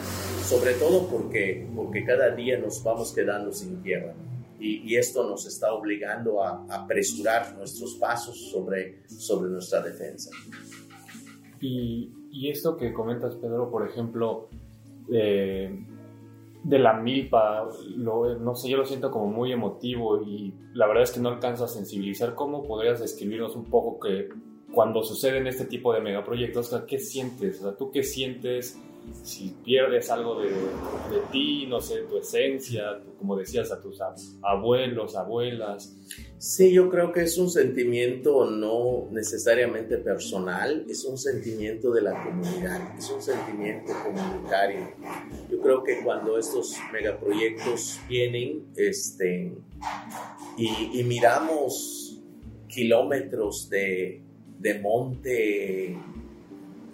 [0.46, 4.14] sobre todo porque, porque cada día nos vamos quedando sin tierra.
[4.58, 10.30] Y, y esto nos está obligando a, a, apresurar nuestros pasos sobre, sobre nuestra defensa.
[11.62, 14.48] Y, y esto que comentas, Pedro, por ejemplo,
[15.10, 15.86] eh,
[16.64, 21.04] de la milpa, lo, no sé, yo lo siento como muy emotivo y la verdad
[21.04, 22.34] es que no alcanzo a sensibilizar.
[22.34, 24.28] ¿Cómo podrías describirnos un poco que
[24.72, 27.60] cuando suceden este tipo de megaproyectos, ¿qué sientes?
[27.60, 28.80] O sea, ¿tú qué sientes
[29.22, 33.98] si pierdes algo de, de ti, no sé, tu esencia, como decías, a tus
[34.42, 35.94] abuelos, abuelas?
[36.38, 42.24] Sí, yo creo que es un sentimiento no necesariamente personal, es un sentimiento de la
[42.24, 44.88] comunidad, es un sentimiento comunitario.
[45.50, 49.52] Yo creo que cuando estos megaproyectos vienen este,
[50.56, 52.20] y, y miramos
[52.66, 54.22] kilómetros de,
[54.58, 55.96] de monte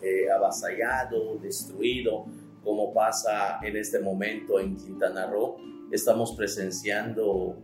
[0.03, 2.27] eh, avasallado, destruido,
[2.63, 5.57] como pasa en este momento en Quintana Roo.
[5.91, 7.57] Estamos presenciando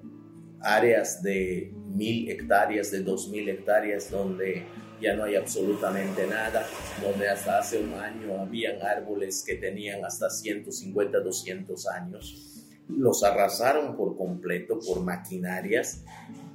[0.60, 4.66] áreas de mil hectáreas, de dos mil hectáreas, donde
[5.00, 6.66] ya no hay absolutamente nada,
[7.02, 12.50] donde hasta hace un año habían árboles que tenían hasta 150, 200 años.
[12.88, 16.02] Los arrasaron por completo por maquinarias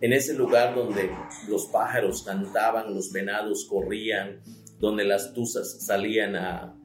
[0.01, 1.09] en ese lugar donde
[1.47, 4.39] los pájaros cantaban, los venados corrían,
[4.79, 6.75] donde las tuzas salían a,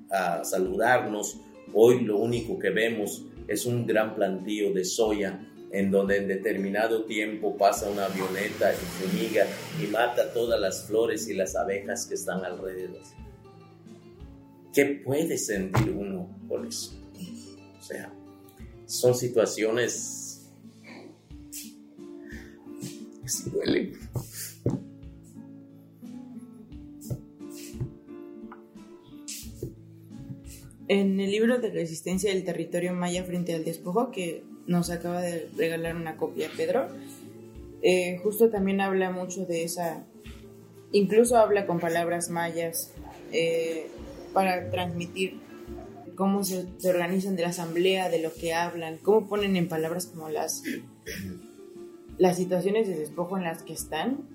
[0.45, 1.41] saludarnos,
[1.73, 7.05] hoy lo único que vemos es un gran plantío de soya en donde en determinado
[7.05, 9.45] tiempo pasa una avioneta y fumiga
[9.83, 13.03] y mata todas las flores y las abejas que están alrededor.
[14.73, 16.93] ¿Qué puede sentir uno por eso?
[17.77, 18.13] O sea,
[18.87, 20.53] son situaciones
[23.21, 23.99] que sí duelen.
[30.87, 35.49] En el libro de Resistencia del Territorio Maya frente al despojo, que nos acaba de
[35.57, 36.89] regalar una copia Pedro,
[37.83, 40.05] eh, justo también habla mucho de esa,
[40.93, 42.93] incluso habla con palabras mayas
[43.33, 43.87] eh,
[44.35, 45.41] para transmitir
[46.17, 50.07] cómo se, se, organizan de la asamblea, de lo que hablan, cómo ponen en palabras
[50.07, 50.63] como las,
[52.19, 54.34] las situaciones de despojo en las que están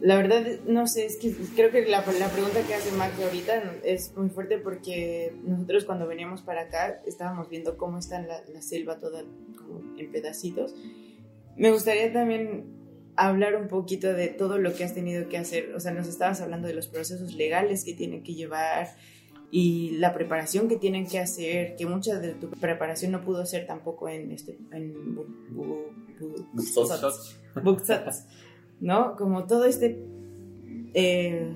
[0.00, 3.74] la verdad, no sé, es que creo que la, la pregunta que hace Mac ahorita
[3.84, 8.62] es muy fuerte porque nosotros cuando veníamos para acá estábamos viendo cómo está la, la
[8.62, 9.24] selva toda
[9.56, 10.74] como en pedacitos.
[11.56, 12.64] Me gustaría también
[13.16, 15.74] hablar un poquito de todo lo que has tenido que hacer.
[15.74, 18.88] O sea, nos estabas hablando de los procesos legales que tienen que llevar
[19.50, 23.66] y la preparación que tienen que hacer, que mucha de tu preparación no pudo ser
[23.66, 27.76] tampoco en este en bu, bu, bu,
[28.80, 29.16] ¿no?
[29.16, 30.02] Como todo este
[30.94, 31.54] eh,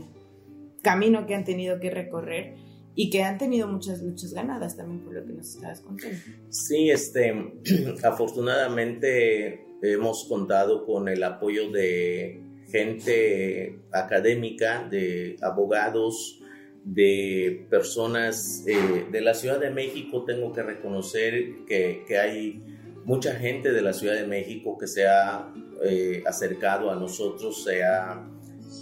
[0.82, 2.54] camino que han tenido que recorrer
[2.94, 6.16] y que han tenido muchas luchas ganadas también por lo que nos estabas contando.
[6.50, 7.34] Sí, este,
[8.04, 16.40] afortunadamente hemos contado con el apoyo de gente académica, de abogados,
[16.84, 20.24] de personas eh, de la Ciudad de México.
[20.24, 22.62] Tengo que reconocer que, que hay
[23.04, 27.82] mucha gente de la Ciudad de México que se ha eh, acercado a nosotros, se
[27.82, 28.28] ha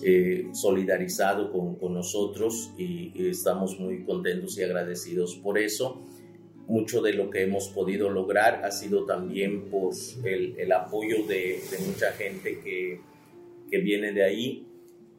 [0.03, 6.03] eh, solidarizado con, nosotros y, estamos muy contentos y agradecidos por eso.
[6.67, 9.93] Mucho de lo que hemos podido lograr ha sido también por
[10.25, 13.01] el, apoyo de, mucha gente que,
[13.71, 14.67] que, viene de ahí.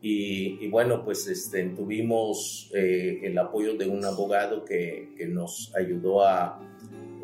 [0.01, 6.72] Y, bueno, pues este, tuvimos eh, el apoyo de un abogado que nos ayudó a,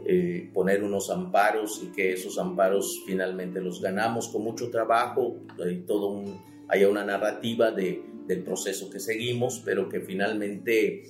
[0.10, 5.38] eh, poner unos amparos y que esos amparos finalmente los ganamos con mucho trabajo
[5.70, 11.04] y todo un, haya una narrativa de, del proceso que seguimos, pero que finalmente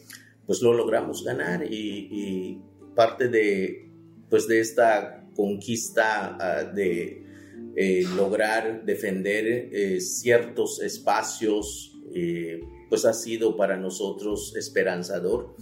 [0.45, 2.61] pues lo logramos ganar y,
[2.95, 3.89] parte de
[4.29, 7.23] pues de esta conquista uh, de
[7.75, 12.59] eh, lograr defender eh, ciertos espacios eh,
[12.89, 15.55] pues ha sido para nosotros esperanzador.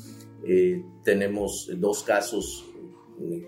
[0.46, 2.66] Eh, tenemos dos casos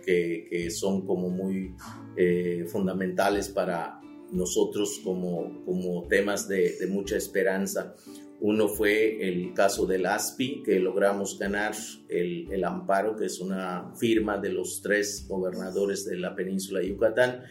[0.03, 1.75] que, son como muy
[2.15, 3.99] eh, fundamentales para
[4.32, 7.95] nosotros como, como temas de, mucha esperanza.
[8.41, 11.73] Uno fue el caso del ASPI, que logramos ganar
[12.08, 17.43] el, amparo, que es una firma de los tres gobernadores de la península de Yucatán,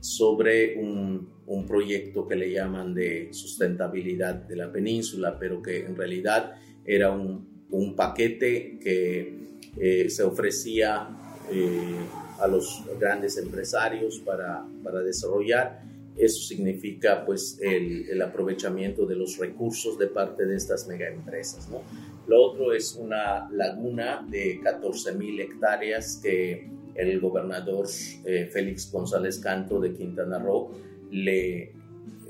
[0.00, 1.30] sobre un,
[1.68, 6.54] proyecto que le llaman de sustentabilidad de la península, pero que en realidad
[6.84, 11.08] era un, un paquete que eh, se ofrecía
[11.52, 11.96] eh,
[12.40, 15.82] a los grandes empresarios para, para, desarrollar.
[16.16, 21.68] Eso significa pues el, el, aprovechamiento de los recursos de parte de estas megaempresas.
[21.68, 21.82] ¿no?
[22.26, 27.86] Lo otro es una laguna de 14 mil hectáreas que el gobernador
[28.24, 30.70] eh, Félix González Canto de Quintana Roo
[31.10, 31.72] le,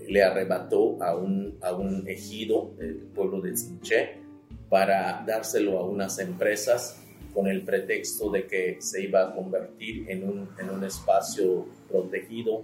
[0.09, 4.21] le arrebató a un, a un ejido, el pueblo de Sinché,
[4.69, 7.02] para dárselo a unas empresas
[7.33, 12.61] con el pretexto de que se iba a convertir en un, en un espacio protegido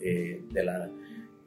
[0.00, 0.90] eh, de, la,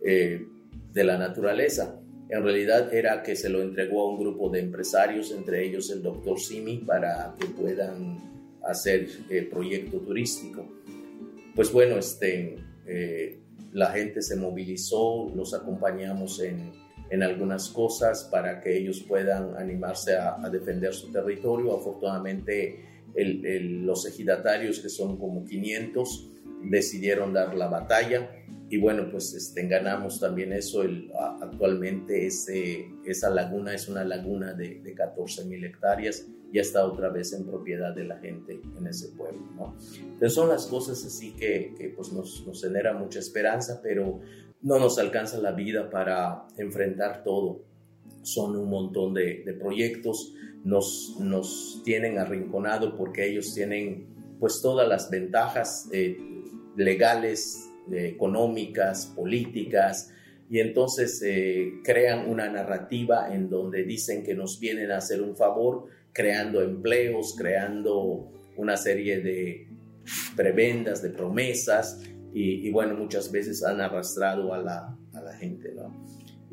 [0.04, 0.46] eh,
[0.94, 2.00] de la naturaleza.
[2.30, 6.02] En realidad era que se lo entregó a un grupo de empresarios, entre ellos el
[6.02, 8.18] doctor Simi, para que puedan
[8.64, 10.66] hacer eh, proyecto turístico.
[11.56, 12.56] Pues bueno, este,
[12.86, 13.40] eh,
[13.74, 16.72] la gente se movilizó, los acompañamos en,
[17.12, 21.76] en algunas cosas para que ellos puedan animarse a, a defender su territorio.
[21.76, 26.30] Afortunadamente, el, el, los ejidatarios, que son como 500,
[26.64, 28.30] decidieron dar la batalla
[28.72, 30.84] y bueno, pues este, ganamos también eso.
[30.84, 36.86] El, actualmente ese, esa laguna es una laguna de, de 14 mil hectáreas y está
[36.86, 39.42] otra vez en propiedad de la gente en ese pueblo.
[39.58, 39.76] ¿no?
[40.00, 44.22] Entonces son las cosas así que, que pues nos, nos genera mucha esperanza, pero
[44.62, 47.64] no nos alcanza la vida para enfrentar todo.
[48.22, 50.34] Son un montón de, proyectos,
[50.64, 54.08] nos, nos tienen arrinconado porque ellos tienen
[54.40, 56.18] pues todas las ventajas eh,
[56.76, 60.12] legales, eh, económicas, políticas,
[60.52, 65.38] y entonces eh, crean una narrativa en donde dicen que nos vienen a hacer un
[65.38, 69.70] favor, creando empleos, creando una serie de
[70.36, 72.02] prebendas, de promesas,
[72.34, 75.92] y, bueno, muchas veces han arrastrado a la, a la gente, ¿no?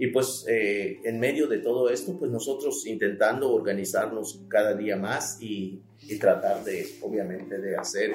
[0.00, 5.42] Y pues eh, en medio de todo esto, pues nosotros intentando organizarnos cada día más
[5.42, 8.12] y, y tratar de, obviamente, de hacer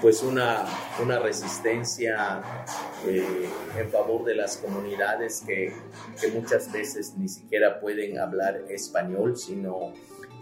[0.00, 0.64] pues una,
[1.02, 2.40] una resistencia
[3.06, 3.22] eh,
[3.78, 5.74] en favor de las comunidades que,
[6.18, 9.92] que, muchas veces ni siquiera pueden hablar español, sino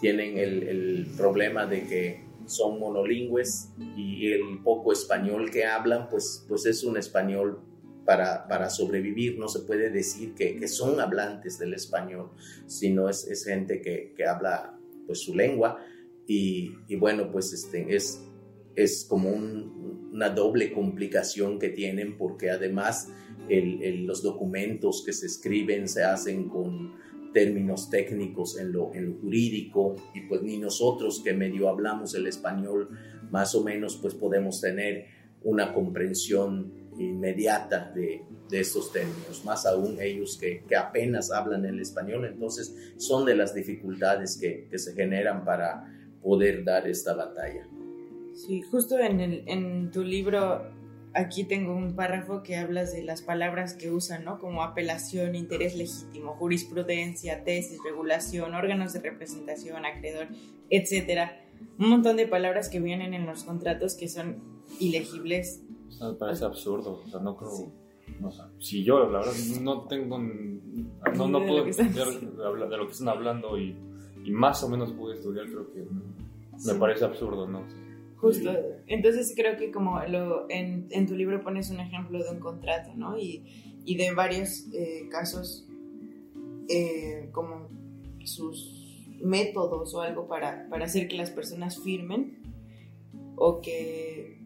[0.00, 6.44] tienen el, el problema de que son monolingües y el poco español que hablan, pues,
[6.48, 7.60] pues es un español
[8.04, 9.38] para, para sobrevivir.
[9.38, 12.30] No se puede decir que, que son hablantes del español,
[12.66, 15.78] sino es, es gente que, que, habla pues su lengua
[16.26, 18.22] y, y bueno, pues este, es,
[18.74, 23.10] es como un, una doble complicación que tienen porque además
[23.48, 26.94] el, el, los documentos que se escriben se hacen con
[27.38, 32.26] términos técnicos en lo, en lo jurídico y pues ni nosotros que medio hablamos el
[32.26, 32.88] español
[33.30, 35.06] más o menos pues podemos tener
[35.44, 41.78] una comprensión inmediata de, de estos términos, más aún ellos que, que, apenas hablan el
[41.78, 45.84] español, entonces son de las dificultades que, que, se generan para
[46.20, 47.68] poder dar esta batalla.
[48.34, 50.72] Sí, justo en, el, en tu libro
[51.18, 54.38] aquí tengo un párrafo que hablas de las palabras que usan, ¿no?
[54.38, 60.28] Como apelación, interés legítimo, jurisprudencia, tesis, regulación, órganos de representación, acreedor,
[60.70, 61.44] etcétera.
[61.78, 64.36] Un montón de palabras que vienen en los contratos que son
[64.78, 65.62] ilegibles.
[66.00, 67.50] me parece absurdo, o sea, no creo...
[67.50, 67.64] Sí.
[68.20, 70.18] No, o sea, si yo, la verdad, no tengo.
[70.18, 73.76] No, no puedo entender de lo que están hablando y,
[74.24, 76.70] y, más o menos pude estudiar, creo que me sí.
[76.80, 77.64] parece absurdo, ¿no?
[78.20, 78.52] Justo.
[78.88, 82.92] Entonces creo que como lo, en, en, tu libro pones un ejemplo de un contrato,
[82.96, 83.16] ¿no?
[83.16, 83.44] Y,
[83.84, 85.66] y de varios eh, casos
[86.68, 87.68] eh, como
[88.24, 92.38] sus métodos o algo para, para hacer que las personas firmen
[93.36, 94.38] o que,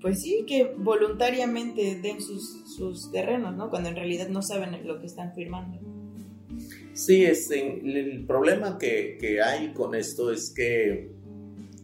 [0.00, 3.70] pues sí, que voluntariamente den sus, sus terrenos, ¿no?
[3.70, 5.78] Cuando en realidad no saben lo que están firmando.
[6.92, 11.10] Sí, es, el problema que, que hay con esto es que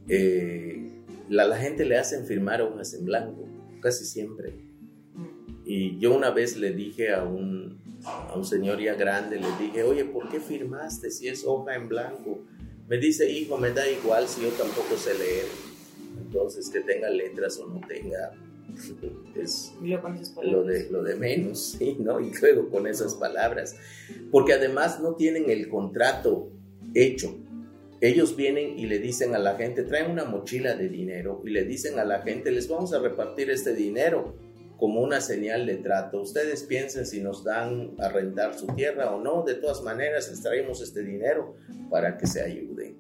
[0.08, 0.85] eh,
[1.28, 3.48] la, la, gente le hacen firmar hojas en blanco,
[3.80, 4.54] casi siempre.
[5.64, 9.82] Y yo una vez le dije a un, a un señor ya grande, le dije,
[9.82, 12.44] oye, ¿por qué firmaste si es hoja en blanco?
[12.88, 15.46] Me dice, hijo, me da igual si yo tampoco sé leer.
[16.20, 18.32] Entonces, que tenga letras o no tenga,
[19.34, 19.72] es
[20.42, 21.96] lo de, lo de menos, ¿sí?
[21.98, 22.20] ¿no?
[22.20, 23.76] Y luego con esas palabras.
[24.30, 26.52] Porque además no tienen el contrato
[26.94, 27.36] hecho
[28.00, 31.64] ellos vienen y le dicen a la gente, traen una mochila de dinero y le
[31.64, 34.34] dicen a la gente, les vamos a repartir este dinero
[34.76, 36.20] como una señal de trato.
[36.20, 39.42] Ustedes piensen si nos dan a rentar su tierra o no.
[39.42, 41.56] De todas maneras, les traemos este dinero
[41.90, 42.96] para que se ayuden.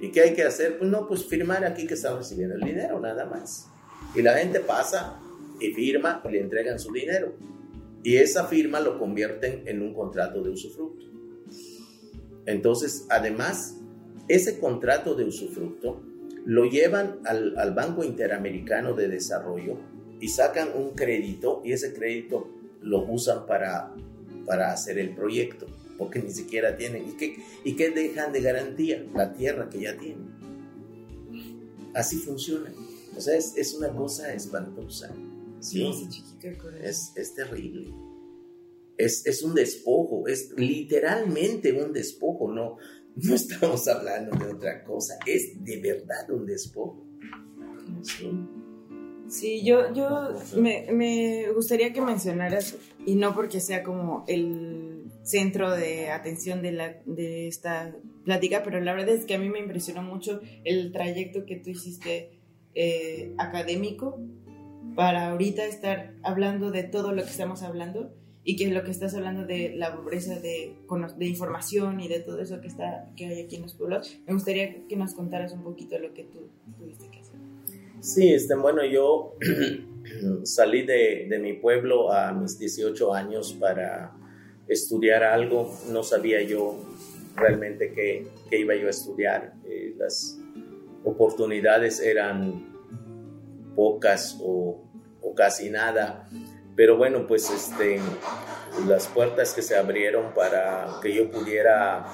[0.00, 0.78] ¿Y qué hay que hacer?
[0.78, 3.68] Pues no, pues firmar aquí que están recibiendo el dinero, nada más.
[4.14, 5.20] Y la gente pasa
[5.60, 7.34] y firma y le entregan su dinero.
[8.02, 11.04] Y esa firma lo convierten en un contrato de usufructo.
[12.46, 13.77] Entonces, además,
[14.28, 16.02] ese contrato de usufructo
[16.44, 19.78] lo llevan al, al, Banco Interamericano de Desarrollo
[20.20, 22.48] y sacan un crédito y ese crédito
[22.80, 23.94] lo usan para,
[24.46, 25.66] para hacer el proyecto,
[25.96, 27.08] porque ni siquiera tienen.
[27.08, 29.04] ¿Y qué, ¿Y qué dejan de garantía?
[29.14, 30.38] La tierra que ya tienen.
[31.94, 32.72] Así funciona.
[33.16, 35.14] O sea, es, es una cosa espantosa.
[35.60, 36.08] Sí,
[36.82, 37.92] es, es terrible.
[38.96, 42.78] Es, es un despojo, es literalmente un despojo, no,
[43.16, 47.04] no estamos hablando de otra cosa, es de verdad un despojo.
[48.02, 48.30] Sí,
[49.28, 55.70] sí yo, yo me, me, gustaría que mencionaras, y no porque sea como el centro
[55.72, 57.94] de atención de, la, de esta
[58.24, 61.70] plática, pero la verdad es que a mí me impresionó mucho el trayecto que tú
[61.70, 62.38] hiciste
[62.74, 64.20] eh, académico
[64.94, 68.17] para ahorita estar hablando de todo lo que estamos hablando
[68.48, 70.72] y que lo que estás hablando de la pobreza de,
[71.18, 74.32] de información y de todo eso que, está, que hay aquí en los pueblos, me
[74.32, 77.34] gustaría que nos contaras un poquito lo que tú tuviste que hacer.
[78.00, 79.34] Sí, este, bueno, yo
[80.44, 84.16] salí de, de mi pueblo a mis 18 años para
[84.66, 86.74] estudiar algo, no sabía yo
[87.36, 90.40] realmente qué, qué iba yo a estudiar, eh, las
[91.04, 92.66] oportunidades eran
[93.76, 94.82] pocas o,
[95.20, 96.30] o casi nada
[96.78, 97.98] pero bueno, pues este,
[98.86, 102.06] las puertas que se abrieron para que yo pudiera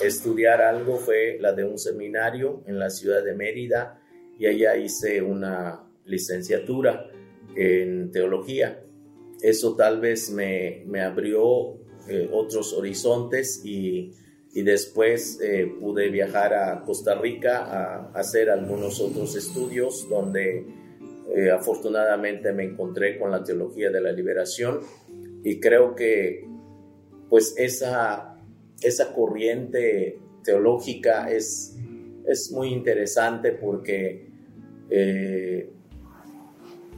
[0.00, 4.00] estudiar algo fue la de un seminario en la ciudad de Mérida
[4.38, 7.10] y allá hice una licenciatura
[7.56, 8.80] en teología.
[9.42, 11.74] Eso tal vez me, me abrió
[12.08, 14.12] eh, otros horizontes y,
[14.54, 20.83] y después eh, pude viajar a Costa Rica a, a hacer algunos otros estudios donde
[21.32, 24.80] eh, afortunadamente me encontré con la teología de la liberación
[25.42, 26.46] y creo que
[27.28, 28.36] pues esa,
[28.82, 31.76] esa corriente teológica es,
[32.26, 34.28] es muy interesante porque
[34.90, 35.70] eh,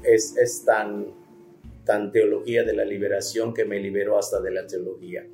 [0.02, 1.06] es, es, tan,
[1.84, 5.24] tan teología de la liberación que me liberó hasta de la teología.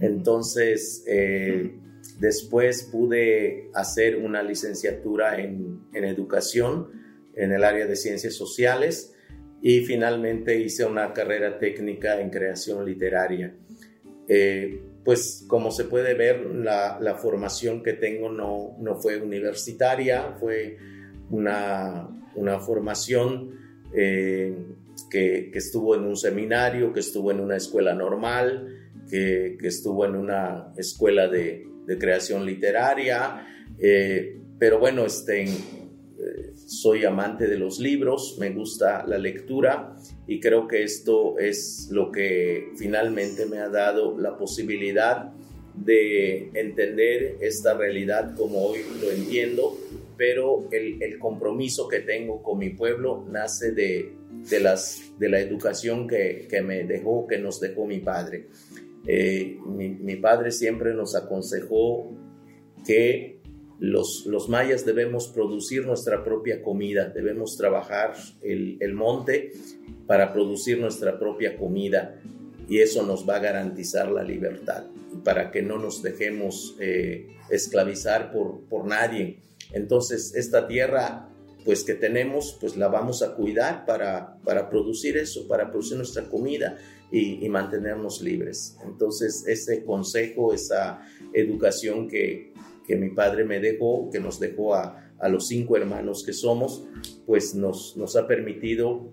[0.00, 1.72] Entonces, eh,
[2.20, 7.07] después pude hacer una licenciatura en, en educación
[7.38, 9.14] en el área de ciencias sociales
[9.62, 13.54] y finalmente hice una carrera técnica en creación literaria.
[14.28, 20.36] Eh, pues como se puede ver, la, la, formación que tengo no, no fue universitaria,
[20.38, 20.76] fue
[21.30, 23.54] una, una formación
[23.94, 24.54] eh,
[25.10, 30.04] que, que, estuvo en un seminario, que estuvo en una escuela normal, que, que estuvo
[30.04, 33.46] en una escuela de, de creación literaria,
[33.78, 35.48] eh, pero bueno, este,
[36.68, 39.96] soy amante de los libros, me gusta la lectura
[40.26, 45.32] y creo que esto es lo que finalmente me ha dado la posibilidad
[45.74, 49.78] de entender esta realidad como hoy lo entiendo,
[50.18, 54.12] pero el, compromiso que tengo con mi pueblo nace de,
[54.50, 58.48] de, las, de la educación que, que, me dejó, que nos dejó mi padre.
[59.06, 62.14] Eh, mi, mi padre siempre nos aconsejó
[62.86, 63.37] que
[63.78, 69.52] los, mayas debemos producir nuestra propia comida, debemos trabajar el, monte
[70.06, 72.20] para producir nuestra propia comida
[72.68, 74.84] y eso nos va a garantizar la libertad
[75.24, 79.38] para que no nos dejemos eh, esclavizar por, por nadie.
[79.72, 81.28] Entonces, esta tierra
[81.64, 86.24] pues que tenemos, pues la vamos a cuidar para, para producir eso, para producir nuestra
[86.24, 86.78] comida
[87.12, 88.76] y, y mantenernos libres.
[88.86, 91.02] Entonces, ese consejo, esa
[91.34, 92.47] educación que,
[92.88, 96.88] que mi padre me dejó, que nos dejó a, los cinco hermanos que somos,
[97.26, 99.12] pues nos, nos ha permitido,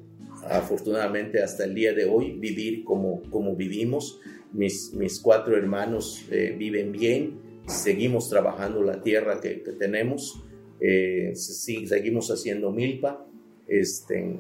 [0.49, 4.19] afortunadamente hasta el día de hoy, vivir como, como vivimos.
[4.53, 10.41] Mis, mis cuatro hermanos eh, viven bien, seguimos trabajando la tierra que, tenemos,
[10.80, 13.28] eh, sí, seguimos haciendo milpa
[13.67, 14.39] este,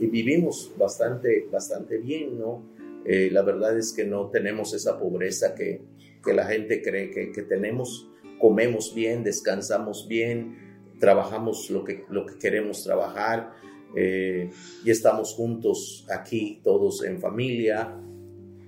[0.00, 2.64] y vivimos bastante, bastante bien, ¿no?
[3.04, 5.82] Eh, la verdad es que no tenemos esa pobreza que,
[6.24, 8.08] que la gente cree que, que tenemos
[8.42, 10.56] comemos bien, descansamos bien,
[10.98, 13.52] trabajamos lo que, lo que queremos trabajar
[13.94, 14.50] eh,
[14.84, 17.96] y estamos juntos aquí todos en familia.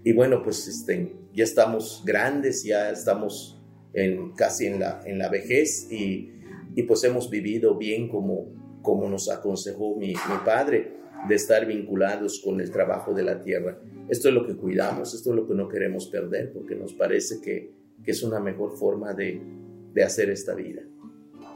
[0.05, 3.61] Y bueno, pues este, ya estamos grandes, ya estamos
[3.95, 6.31] en, casi en la, en la vejez y,
[6.77, 8.47] y pues hemos vivido bien como,
[8.81, 10.93] como nos aconsejó mi, mi padre,
[11.29, 13.77] de estar vinculados con el trabajo de la tierra.
[14.09, 17.41] Esto es lo que cuidamos, esto es lo que no queremos perder porque nos parece
[17.41, 17.73] que,
[18.05, 19.64] que es una mejor forma de,
[19.95, 20.83] de hacer esta vida.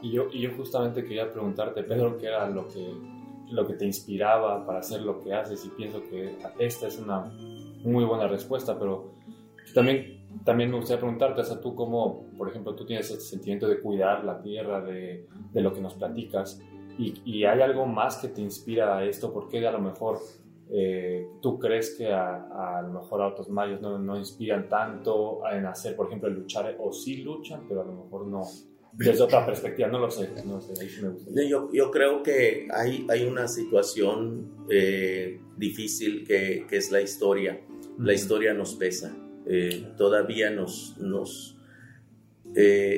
[0.01, 2.93] Y yo, y yo justamente quería preguntarte, Pedro, qué era lo que,
[3.51, 7.25] lo que te inspiraba para hacer lo que haces y pienso que esta es una
[7.83, 9.13] muy buena respuesta, pero
[9.73, 13.79] también, también me gustaría preguntarte, o tú cómo, por ejemplo, tú tienes este sentimiento de
[13.81, 16.61] cuidar la tierra, de, de lo que nos platicas,
[16.97, 20.19] y, y, hay algo más que te inspira a esto, porque a lo mejor
[20.71, 25.41] eh, ¿Tú crees que a, a, lo mejor a otros mayos no, no, inspiran tanto
[25.51, 28.43] en hacer, por ejemplo, luchar, o sí luchan, pero a lo mejor no,
[28.93, 30.29] desde otra perspectiva, no lo sé.
[30.45, 36.91] No sé yo, yo, creo que hay, hay una situación eh, difícil que, que, es
[36.91, 37.59] la historia.
[37.97, 39.15] La historia nos pesa.
[39.47, 41.55] Eh, todavía nos, nos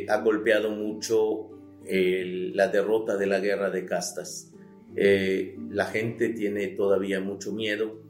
[0.09, 1.49] ha golpeado mucho
[1.83, 4.50] la derrota de la guerra de castas.
[4.95, 8.01] Eh, la gente tiene todavía mucho miedo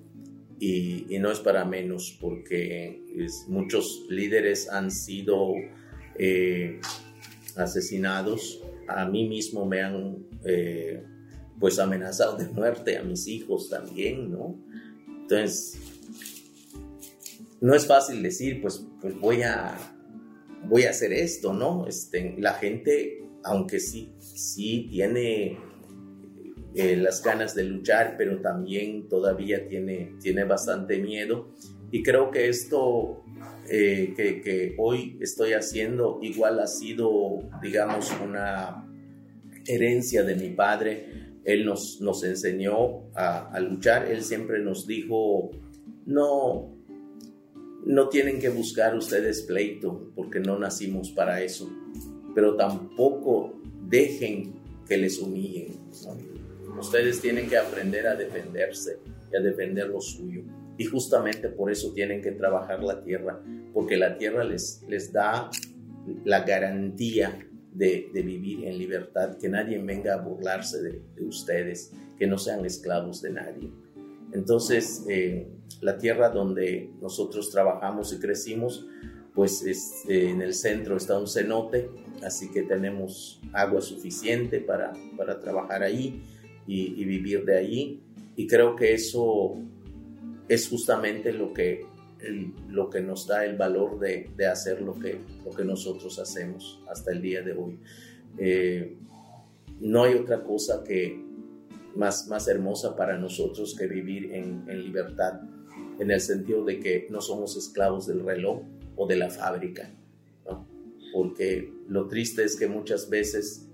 [0.59, 3.03] y, no es para menos porque
[3.47, 5.53] muchos líderes han sido
[6.17, 6.79] eh,
[7.55, 8.63] asesinados.
[8.87, 11.03] A mí mismo me han eh,
[11.59, 14.59] pues amenazado de muerte, a mis hijos también, ¿no?
[15.07, 15.77] Entonces,
[17.59, 19.77] no es fácil decir, pues, pues voy a
[20.63, 21.87] voy a hacer esto, ¿no?
[21.87, 25.57] Este, la gente, aunque sí, sí tiene
[26.75, 31.53] eh, las ganas de luchar, pero también todavía tiene, tiene bastante miedo.
[31.91, 33.23] Y creo que esto
[33.69, 38.87] eh, que, hoy estoy haciendo igual ha sido, digamos, una
[39.67, 41.39] herencia de mi padre.
[41.43, 44.09] Él nos, nos enseñó a, a luchar.
[44.09, 45.51] Él siempre nos dijo,
[46.05, 46.77] no,
[47.85, 51.69] no tienen que buscar ustedes pleito, porque no nacimos para eso,
[52.33, 53.53] pero tampoco
[53.87, 54.53] dejen
[54.87, 55.67] que les humillen.
[56.79, 58.99] Ustedes tienen que aprender a defenderse
[59.31, 60.43] y a defender lo suyo.
[60.77, 63.41] Y justamente por eso tienen que trabajar la tierra,
[63.73, 65.49] porque la tierra les, les da
[66.25, 67.37] la garantía
[67.73, 73.21] de, vivir en libertad, que nadie venga a burlarse de, ustedes, que no sean esclavos
[73.21, 73.71] de nadie.
[74.33, 75.47] Entonces, eh,
[75.81, 78.87] la tierra donde nosotros trabajamos y crecimos,
[79.33, 81.89] pues es, eh, en el centro está un cenote,
[82.23, 86.21] así que tenemos agua suficiente para, para trabajar ahí
[86.67, 88.01] y, vivir de ahí.
[88.35, 89.55] Y creo que eso
[90.47, 91.85] es justamente lo que,
[92.69, 96.81] lo que nos da el valor de, de, hacer lo que, lo que nosotros hacemos
[96.89, 97.79] hasta el día de hoy.
[98.37, 98.97] Eh,
[99.79, 101.23] no hay otra cosa que
[101.95, 105.41] más, más hermosa para nosotros que vivir en, en libertad,
[105.99, 108.61] en el sentido de que no somos esclavos del reloj
[108.95, 109.91] o de la fábrica,
[111.13, 113.67] porque lo triste es que muchas veces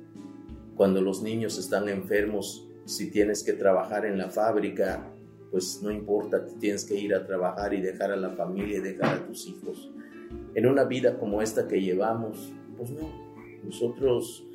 [0.76, 5.12] cuando los niños están enfermos si tienes que trabajar en la fábrica,
[5.52, 9.16] pues no importa, tienes que ir a trabajar y dejar a la familia y dejar
[9.18, 9.92] a tus hijos.
[10.56, 13.10] En una vida como esta que llevamos, pues no,
[13.64, 14.46] nosotros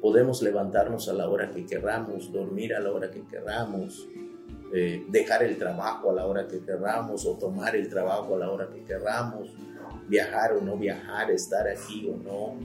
[0.00, 4.08] podemos levantarnos a la hora que querramos, dormir a la hora que querramos,
[4.74, 8.50] eh, dejar el trabajo a la hora que querramos o tomar el trabajo a la
[8.50, 9.54] hora que querramos,
[10.08, 12.56] viajar o no viajar, estar aquí o no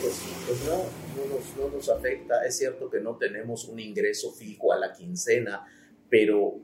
[0.00, 0.84] pues, pues, no,
[1.16, 2.44] no, nos, afecta.
[2.44, 5.66] Es cierto que no tenemos un ingreso fijo a la quincena,
[6.08, 6.60] pero,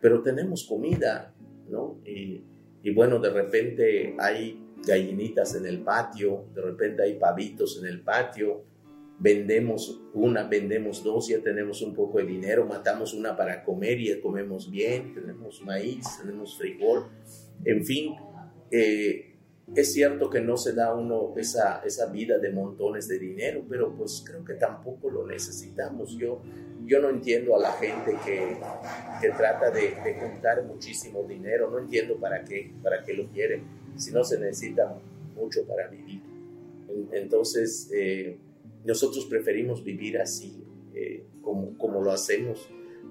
[0.00, 1.34] pero tenemos comida,
[1.68, 2.00] ¿no?
[2.04, 2.42] Y,
[2.82, 8.02] y bueno, de repente hay gallinitas en el patio, de repente hay pavitos en el
[8.02, 8.64] patio,
[9.18, 14.20] vendemos una, vendemos dos, ya tenemos un poco de dinero, matamos una para comer y
[14.20, 17.06] comemos bien, tenemos maíz, tenemos frijol,
[17.64, 18.14] en fin,
[18.70, 19.35] eh,
[19.74, 23.94] es cierto que no se da uno esa, esa vida de montones de dinero, pero
[23.94, 26.16] pues creo que tampoco lo necesitamos.
[26.16, 26.40] Yo,
[26.84, 28.56] yo no entiendo a la gente que,
[29.20, 33.62] que trata de, de, juntar muchísimo dinero, no entiendo para qué, para qué lo quiere,
[33.96, 34.96] si no se necesita
[35.34, 36.22] mucho para vivir.
[37.12, 38.38] Entonces, eh,
[38.84, 40.64] nosotros preferimos vivir así,
[40.94, 42.70] eh, como, como lo hacemos,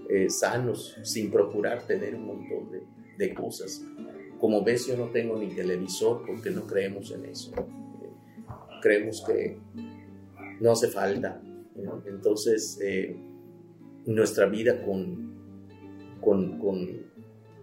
[0.09, 2.81] eh, sanos, sin procurar tener un montón de,
[3.17, 3.83] de cosas.
[4.39, 7.51] Como ves, yo no tengo ni televisor porque no creemos en eso.
[8.81, 9.57] Creemos que
[10.59, 11.41] no hace falta.
[12.05, 13.15] Entonces, eh,
[14.05, 15.35] nuestra vida con,
[16.21, 17.13] con,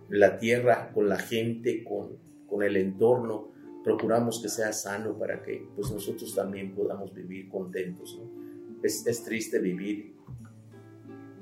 [0.09, 3.51] la tierra, con la gente, con, con el entorno,
[3.83, 8.21] procuramos que sea sano para que pues, nosotros también podamos vivir contentos.
[8.83, 10.17] Es, es, triste vivir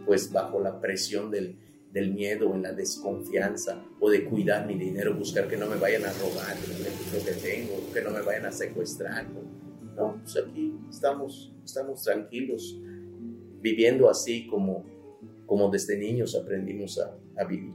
[0.06, 1.58] pues bajo la presión del,
[1.92, 6.04] del miedo, en la desconfianza o de cuidar mi dinero, buscar que no me vayan
[6.04, 6.56] a robar
[7.12, 9.26] lo que tengo, que no me vayan a secuestrar.
[9.96, 12.80] No, pues aquí estamos, estamos tranquilos,
[13.60, 14.84] viviendo así como,
[15.46, 17.72] como desde niños aprendimos a, vivir.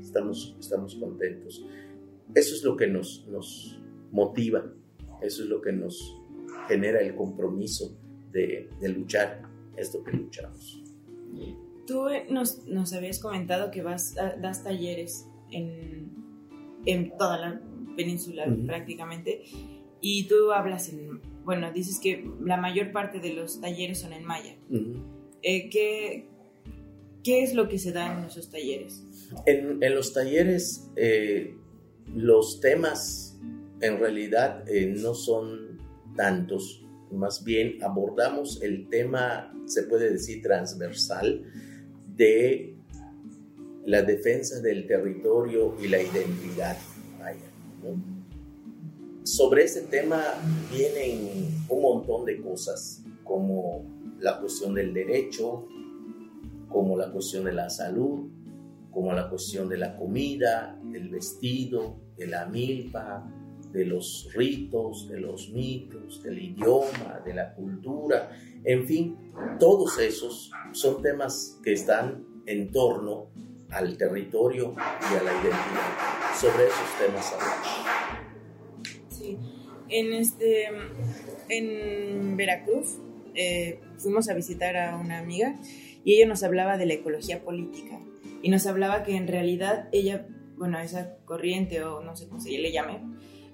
[0.00, 1.64] Estamos, estamos contentos.
[2.34, 3.80] Eso es lo que nos, nos
[4.10, 4.64] motiva,
[5.22, 6.20] eso es lo que nos
[6.68, 7.96] genera el compromiso
[8.32, 9.42] de, de luchar
[9.76, 10.82] esto que luchamos.
[11.86, 16.10] Tú nos, nos habías comentado que vas das talleres en,
[16.84, 17.60] en, toda la
[17.96, 19.42] península prácticamente
[20.00, 24.24] y tú hablas en, bueno, dices que la mayor parte de los talleres son en
[24.24, 24.56] maya.
[25.42, 26.28] Eh, ¿qué,
[27.22, 29.02] ¿qué, es lo que se da en esos talleres?
[29.46, 31.54] En, en los talleres eh,
[32.14, 33.38] los temas
[33.80, 35.78] en realidad eh, no son
[36.16, 41.44] tantos, más bien abordamos el tema, se puede decir, transversal
[42.16, 42.76] de
[43.84, 46.76] la defensa del territorio y la identidad.
[49.22, 50.22] Sobre ese tema
[50.72, 53.84] vienen un montón de cosas, como
[54.20, 55.66] la cuestión del derecho,
[56.68, 58.30] como la cuestión de la salud,
[58.90, 63.28] como la cuestión de la comida, del vestido, de la milpa,
[63.72, 68.30] de los ritos, de los mitos, del idioma, de la cultura,
[68.66, 69.16] en fin,
[69.60, 73.30] todos esos son temas que están en torno
[73.70, 76.34] al territorio y a la identidad.
[76.38, 77.68] Sobre esos temas hablamos.
[79.08, 79.38] Sí,
[79.88, 80.66] en, este,
[81.48, 82.98] en Veracruz
[83.34, 85.54] eh, fuimos a visitar a una amiga
[86.04, 88.00] y ella nos hablaba de la ecología política
[88.42, 92.50] y nos hablaba que en realidad ella, bueno, esa corriente o no sé cómo se
[92.50, 93.00] le llame,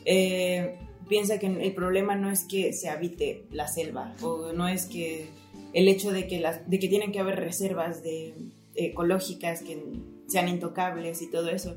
[0.07, 0.79] eh,
[1.13, 5.29] piensa que el problema no es que se habite la selva o no es que
[5.75, 8.33] el hecho de que, las, de que tienen que haber reservas de,
[8.75, 9.79] ecológicas que
[10.27, 11.77] sean intocables y todo eso.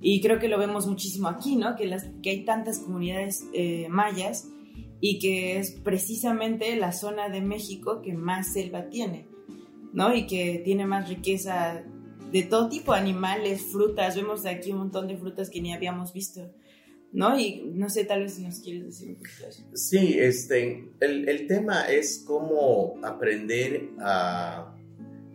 [0.00, 1.76] Y creo que lo vemos muchísimo aquí, ¿no?
[1.76, 4.48] Que, las, que hay tantas comunidades eh, mayas
[5.00, 9.28] y que es precisamente la zona de México que más selva tiene,
[9.92, 10.12] ¿no?
[10.12, 11.84] Y que tiene más riqueza
[12.32, 14.16] de todo tipo, animales, frutas.
[14.16, 16.50] Vemos aquí un montón de frutas que ni habíamos visto
[17.12, 17.38] ¿no?
[17.38, 19.46] Y no sé, tal vez nos quieres decir un poquito.
[19.74, 24.74] Sí, este, el, el tema es cómo aprender a,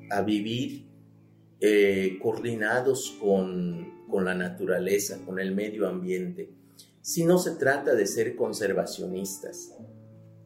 [0.09, 0.85] a vivir
[1.59, 6.49] eh, coordinados con, con la naturaleza, con el medio ambiente.
[7.01, 9.73] Si no se trata de ser conservacionistas,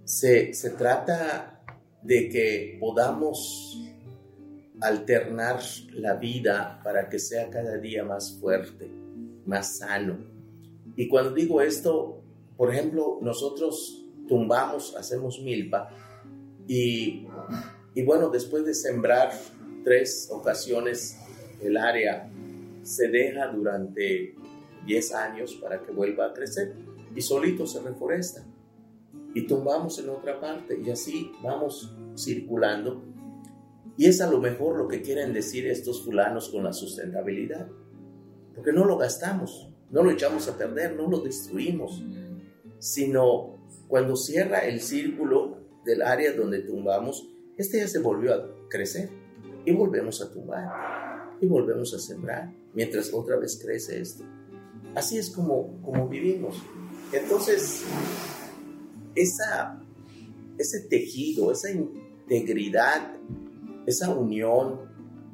[0.04, 1.64] se, se trata
[2.02, 3.78] de que podamos
[4.80, 5.60] alternar
[5.94, 8.90] la vida para que sea cada día más fuerte,
[9.46, 10.31] más sano.
[10.96, 12.22] Y cuando digo esto,
[12.58, 15.90] por ejemplo, nosotros tumbamos, hacemos milpa
[16.68, 17.28] y,
[17.94, 19.32] y bueno, después de sembrar
[19.84, 21.18] tres ocasiones
[21.62, 22.30] el área
[22.84, 24.36] se deja durante
[24.86, 26.76] 10 años para que vuelva a crecer
[27.16, 28.46] y solito se reforesta
[29.34, 33.04] y tumbamos en otra parte y así vamos circulando.
[33.98, 37.68] Y es a lo mejor lo que quieren decir estos fulanos con la sustentabilidad,
[38.56, 42.04] porque no lo gastamos, no lo echamos a perder, no lo destruimos,
[42.80, 49.10] sino cuando cierra el círculo del área donde tumbamos, este ya se volvió a crecer
[49.66, 54.24] y volvemos a tumbar y volvemos a sembrar mientras otra vez crece esto.
[54.96, 56.62] Así es como, como vivimos.
[57.12, 57.84] Entonces,
[59.16, 59.82] esa,
[60.58, 63.16] ese tejido, esa integridad,
[63.86, 64.82] esa unión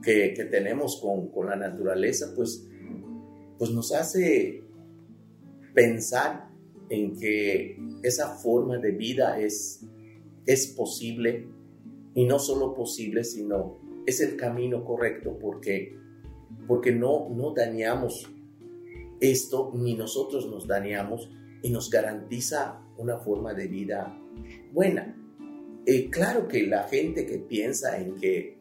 [0.02, 2.68] que, que tenemos con, con, la naturaleza, pues,
[3.58, 4.64] pues nos hace
[5.74, 6.50] pensar
[6.90, 9.86] en que esa forma de vida es,
[10.46, 11.48] es posible
[12.16, 15.96] y no solo posible, sino es el camino correcto porque,
[16.68, 18.32] porque no, no dañamos
[19.20, 21.30] esto, ni nosotros nos dañamos
[21.62, 24.18] y nos garantiza una forma de vida
[24.74, 25.16] buena.
[25.86, 28.57] Eh, claro que la gente que piensa en que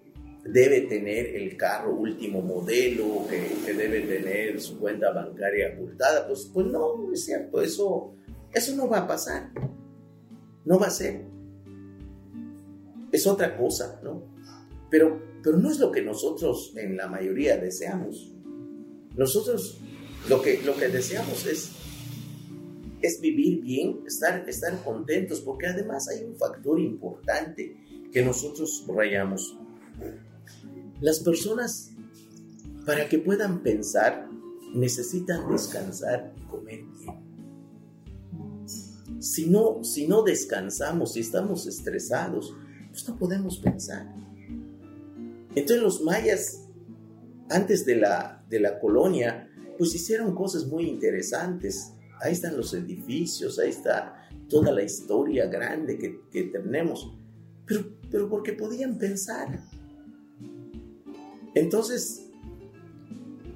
[0.48, 6.66] debe tener el carro último modelo, que, debe tener su cuenta bancaria ocultada, pues, pues
[6.66, 8.14] no, es cierto, eso,
[8.52, 9.50] eso no va a pasar,
[10.64, 11.24] no va a ser.
[13.12, 14.24] Es otra cosa, ¿no?
[14.90, 18.32] Pero, pero no es lo que nosotros en la mayoría deseamos.
[19.16, 19.80] Nosotros
[20.28, 21.72] lo que, lo que deseamos es
[23.02, 27.76] es vivir bien, estar, estar contentos, porque además hay un factor importante
[28.12, 29.56] que nosotros rayamos.
[31.00, 31.92] Las personas,
[32.84, 34.28] para que puedan pensar,
[34.74, 37.26] necesitan descansar y comer bien.
[39.20, 42.54] Si no, si no descansamos, si estamos estresados,
[42.90, 44.14] pues no podemos pensar.
[45.54, 46.62] Entonces los mayas,
[47.48, 53.58] antes de la, de la colonia, pues hicieron cosas muy interesantes ahí están los edificios,
[53.58, 57.12] ahí está toda la historia grande que, tenemos,
[57.66, 59.60] pero, pero porque podían pensar.
[61.56, 62.26] Entonces,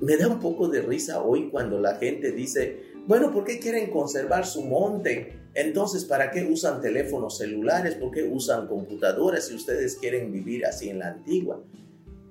[0.00, 3.90] me da un poco de risa hoy cuando la gente dice, bueno, ¿por qué quieren
[3.90, 5.38] conservar su monte?
[5.52, 7.96] Entonces, ¿para qué usan teléfonos celulares?
[7.96, 11.62] ¿Por qué usan computadoras si ustedes quieren vivir así en la antigua?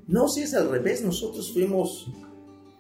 [0.08, 2.08] No, si es al revés, nosotros fuimos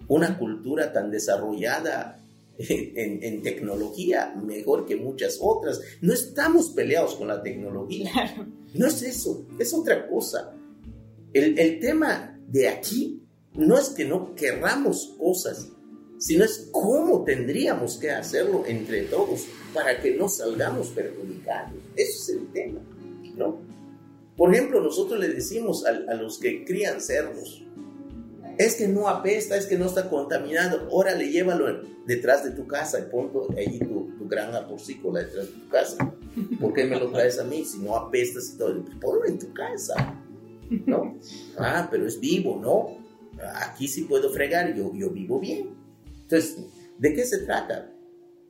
[0.08, 2.20] una cultura tan desarrollada
[2.58, 5.80] en, tecnología mejor que muchas otras.
[6.02, 8.10] No estamos peleados con la tecnología.
[8.74, 10.56] No es eso, es otra cosa.
[11.34, 13.22] El, el tema de aquí
[13.54, 15.70] no es que no querramos cosas,
[16.18, 21.74] sino es cómo tendríamos que hacerlo entre todos para que no salgamos perjudicados.
[21.96, 22.82] Eso es el tema,
[23.36, 23.58] ¿no?
[24.36, 27.64] Por ejemplo, nosotros le decimos a, a los que crían cerdos,
[28.58, 33.00] es que no apesta, es que no está contaminado, órale, llévalo detrás de tu casa
[33.00, 36.14] y pon ahí tu, tu granja porcícola detrás de tu casa.
[36.60, 38.84] ¿Por qué me lo traes a mí si no apestas y todo?
[39.00, 40.22] Ponlo en tu casa,
[40.86, 41.18] ¿no?
[41.58, 42.98] Ah, pero es vivo, ¿no?
[43.56, 45.70] Aquí sí puedo fregar, yo, yo vivo bien.
[46.22, 46.58] Entonces,
[46.98, 47.94] ¿de qué se trata?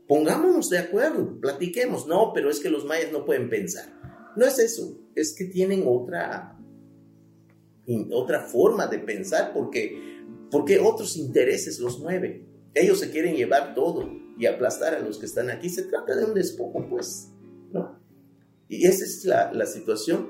[0.07, 2.07] Pongámonos de acuerdo, platiquemos.
[2.07, 3.93] No, pero es que los mayas no pueden pensar.
[4.35, 6.59] No es eso, es que tienen otra
[8.11, 12.47] otra forma de pensar porque, porque otros intereses los mueven.
[12.73, 14.07] Ellos se quieren llevar todo
[14.37, 15.69] y aplastar a los que están aquí.
[15.69, 17.29] Se trata de un despojo, pues,
[17.71, 17.99] ¿no?
[18.67, 20.29] Y esa es la, la situación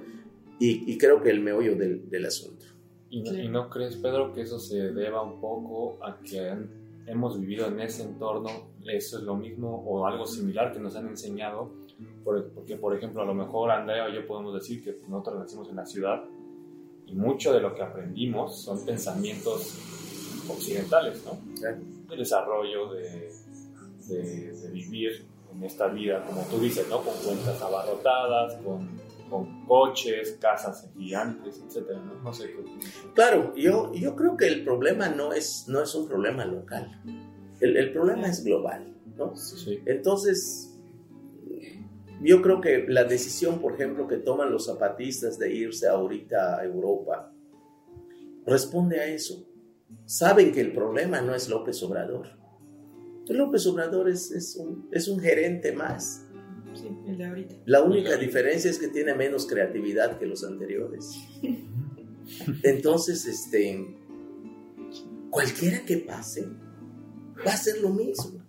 [0.59, 2.65] y, y, creo que el meollo del, del asunto.
[3.09, 6.53] ¿Y no, ¿Y no, crees, Pedro, que eso se deba un poco a que
[7.07, 8.49] hemos vivido en ese entorno?
[8.85, 11.71] Eso es lo mismo o algo similar que nos han enseñado.
[12.23, 15.75] Porque, por ejemplo, a lo mejor Andrea o yo podemos decir que nosotros nacimos en
[15.75, 16.23] la ciudad
[17.05, 19.77] y mucho de lo que aprendimos son pensamientos
[20.47, 21.39] occidentales, ¿no?
[22.09, 23.31] De desarrollo, de,
[24.07, 27.01] de, vivir en esta vida, como tú dices, ¿no?
[27.01, 28.89] Con cuentas abarrotadas, con,
[29.29, 32.15] con coches, casas gigantes, etcétera, ¿no?
[32.21, 32.53] no sé
[33.13, 37.01] Claro, yo, yo creo que el problema no es, no es un problema local.
[37.59, 38.95] El, el problema es global.
[39.17, 39.33] ¿no?
[39.85, 40.69] Entonces,
[42.21, 46.65] yo creo que la decisión, por ejemplo, que toman los zapatistas de irse ahorita a
[46.65, 47.31] Europa,
[48.45, 49.47] responde a eso.
[50.05, 52.27] Saben que el problema no es López Obrador.
[53.27, 56.25] López Obrador es, es, un, es un gerente más.
[56.73, 57.55] Sí, el de ahorita.
[57.65, 61.15] La única diferencia es que tiene menos creatividad que los anteriores.
[62.63, 63.95] Entonces, este,
[65.29, 66.47] cualquiera que pase,
[67.45, 68.43] va a ser lo mismo.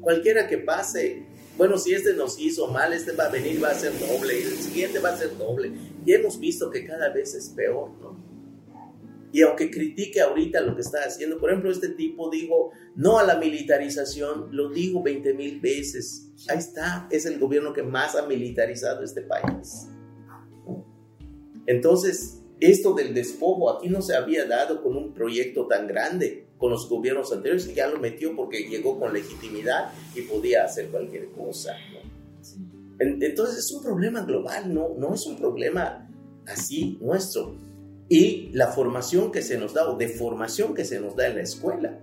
[0.00, 1.26] Cualquiera que pase,
[1.56, 4.42] bueno, si este nos hizo mal, este va a venir, va a ser doble, y
[4.42, 5.72] el siguiente va a ser doble.
[6.04, 8.27] Y hemos visto que cada vez es peor, ¿no?
[9.32, 13.24] Y aunque critique ahorita lo que está haciendo, por ejemplo, este tipo dijo no a
[13.24, 16.32] la militarización, lo digo 20 mil veces.
[16.48, 19.88] Ahí está, es el gobierno que más ha militarizado este país.
[21.66, 26.70] Entonces, esto del despojo aquí no se había dado con un proyecto tan grande con
[26.70, 31.30] los gobiernos anteriores y ya lo metió porque llegó con legitimidad y podía hacer cualquier
[31.30, 31.76] cosa.
[32.98, 36.10] Entonces es un problema global, no, no es un problema
[36.46, 37.54] así nuestro.
[38.08, 41.36] Y la formación que se nos da o de formación que se nos da en
[41.36, 42.00] la escuela.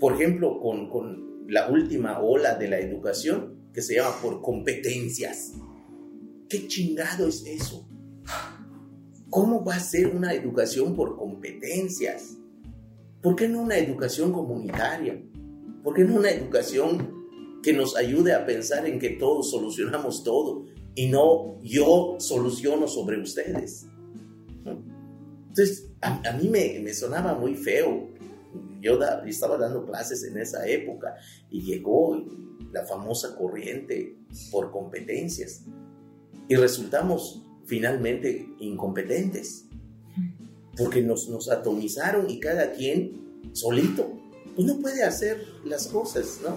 [0.00, 5.52] Por ejemplo, con, con la última ola de la educación que se llama por competencias.
[6.48, 7.88] ¿Qué chingado es eso?
[9.30, 12.36] ¿Cómo va a ser una educación por competencias?
[13.22, 15.22] ¿Por qué no una educación comunitaria?
[15.82, 20.66] ¿Por qué no una educación que nos ayude a pensar en que todos solucionamos todo
[20.94, 23.86] y no yo soluciono sobre ustedes?
[25.52, 28.08] Entonces, a, mí me, sonaba muy feo.
[28.80, 31.14] Yo estaba dando clases en esa época
[31.50, 32.24] y llegó
[32.72, 34.16] la famosa corriente
[34.50, 35.66] por competencias
[36.48, 39.66] y resultamos finalmente incompetentes,
[40.78, 44.10] porque nos, nos atomizaron y cada quien solito,
[44.56, 46.56] pues no puede hacer las cosas, ¿no?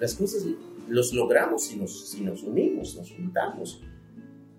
[0.00, 0.42] Las cosas
[0.88, 3.80] los logramos si nos, si nos unimos, nos juntamos,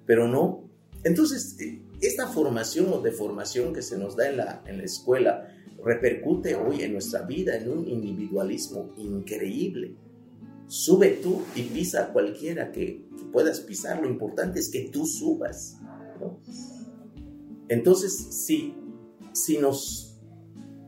[0.06, 0.70] pero no.
[1.04, 1.58] Entonces,
[2.02, 5.48] esta formación o deformación que se nos da en la, en la escuela
[5.84, 9.96] repercute hoy en nuestra vida en un individualismo increíble
[10.70, 14.00] Sube tú y pisa cualquiera que, puedas pisar.
[14.02, 15.78] Lo importante es que tú subas.
[17.68, 18.76] Entonces, si,
[19.34, 20.20] si nos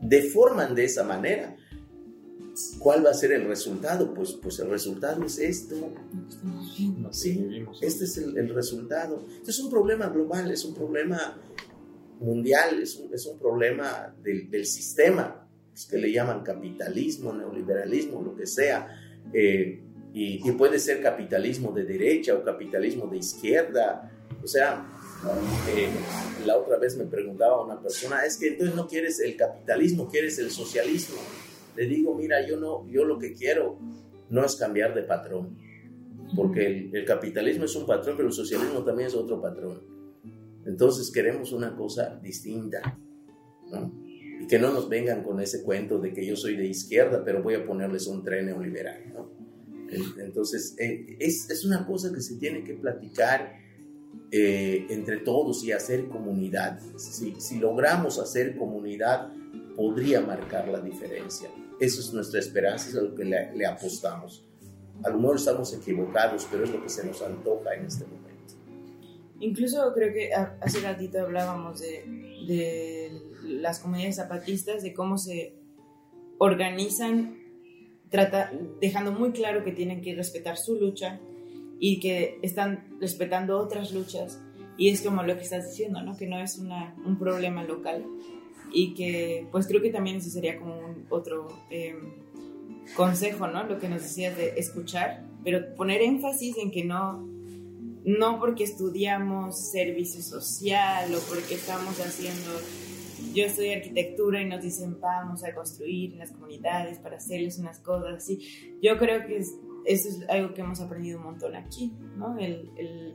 [0.00, 1.56] deforman de esa manera,
[2.78, 4.12] ¿cuál va a ser el resultado?
[4.14, 5.92] Pues, pues el resultado es esto.
[7.10, 9.24] Sí, este es el, resultado.
[9.38, 11.38] Este es un problema global, es un problema
[12.20, 15.48] mundial, es un, es un problema del, del sistema,
[15.88, 18.88] que le llaman capitalismo, neoliberalismo, lo que sea
[19.32, 19.80] eh,
[20.14, 24.10] y, puede ser capitalismo de derecha o capitalismo de izquierda.
[24.42, 24.84] O sea,
[25.74, 25.88] eh,
[26.44, 30.38] la otra vez me preguntaba una persona, es que entonces no quieres el capitalismo, quieres
[30.38, 31.16] el socialismo.
[31.76, 33.78] Le digo, mira, yo no, yo lo que quiero
[34.30, 35.56] no es cambiar de patrón,
[36.34, 39.82] porque el, capitalismo es un patrón, pero el socialismo también es otro patrón.
[40.64, 42.98] Entonces queremos una cosa distinta,
[44.40, 47.42] y que no nos vengan con ese cuento de que yo soy de izquierda, pero
[47.42, 49.12] voy a ponerles un tren neoliberal.
[49.12, 49.30] ¿no?
[50.18, 53.54] Entonces, eh, es, una cosa que se tiene que platicar
[54.30, 56.80] eh, entre todos y hacer comunidad.
[56.96, 59.30] Si logramos hacer comunidad,
[59.76, 61.50] podría marcar la diferencia.
[61.80, 64.44] Eso es nuestra esperanza, es a lo que le, le apostamos.
[65.02, 68.22] A lo mejor estamos equivocados, pero es lo que se nos antoja en este momento.
[69.40, 72.04] Incluso creo que hace ratito hablábamos de,
[72.46, 75.56] de las comunidades zapatistas, de cómo se
[76.38, 77.38] organizan,
[78.08, 81.18] trata, dejando muy claro que tienen que respetar su lucha
[81.80, 84.40] y que están respetando otras luchas.
[84.76, 86.16] Y es como lo que estás diciendo, ¿no?
[86.16, 88.04] Que no es una, un problema local.
[88.72, 92.14] Y que, pues creo que también eso sería como un otro em,
[92.96, 93.64] consejo, ¿no?
[93.64, 97.28] Lo que nos decías de escuchar, pero poner énfasis en que no,
[98.04, 102.50] no porque estudiamos servicio social o porque estamos haciendo
[103.34, 107.78] yo estudio arquitectura y nos dicen vamos a construir en las comunidades para hacerles unas
[107.78, 108.78] cosas así.
[108.82, 112.38] Yo creo que eso es algo que hemos aprendido un montón aquí, ¿no?
[112.38, 113.14] El, el,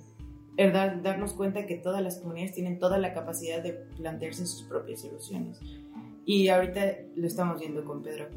[0.57, 5.59] darnos cuenta que todas las comunidades tienen toda la capacidad de plantearse sus propias soluciones.
[6.25, 6.81] Y ahorita
[7.15, 8.27] lo estamos viendo con Pedro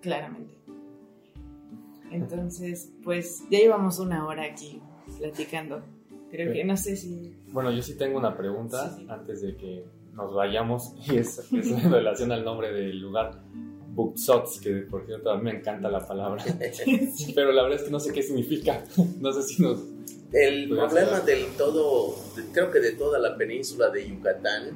[0.00, 0.54] claramente.
[2.10, 4.82] Entonces, pues ya llevamos una hora aquí
[5.18, 5.82] platicando.
[6.30, 7.34] Creo que no sé si...
[7.48, 12.32] Bueno, yo sí tengo una pregunta antes de que nos vayamos y es, en relación
[12.32, 13.42] al nombre del lugar.
[13.92, 16.44] Buksots, que por cierto a mí me encanta la palabra,
[17.34, 18.84] pero la verdad es que no sé qué significa.
[19.20, 19.82] No sé si nos.
[20.32, 22.14] El problema del todo,
[22.52, 24.70] creo que de toda la península de Yucatán,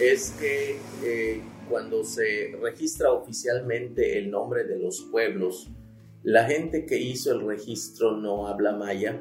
[0.00, 5.70] es que eh, cuando se registra oficialmente el nombre de los pueblos,
[6.24, 9.20] la gente que hizo el registro no habla maya.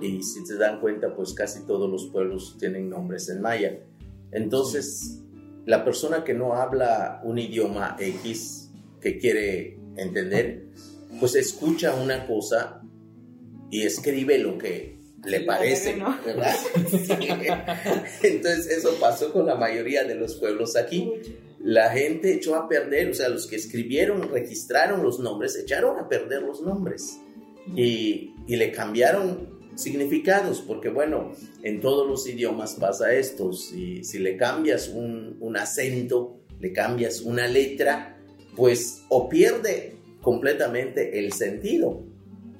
[0.00, 3.78] Y si se dan cuenta, pues casi todos los pueblos tienen nombres en maya.
[4.32, 5.22] Entonces,
[5.66, 8.70] la persona que no habla un idioma X
[9.00, 10.66] que quiere entender,
[11.20, 12.83] pues escucha una cosa
[13.70, 14.94] y escribe lo que
[15.26, 15.94] le parece,
[16.24, 16.56] ¿verdad?
[18.22, 21.10] Entonces eso pasó con la mayoría de los pueblos aquí.
[21.60, 26.08] La gente echó a perder, o sea, los que escribieron, registraron los nombres, echaron a
[26.08, 27.20] perder los nombres.
[27.74, 34.18] Y, y le cambiaron significados, porque bueno, en todos los idiomas pasa esto, si, si
[34.18, 38.18] le cambias un, un acento, le cambias una letra,
[38.54, 42.04] pues o pierde completamente el sentido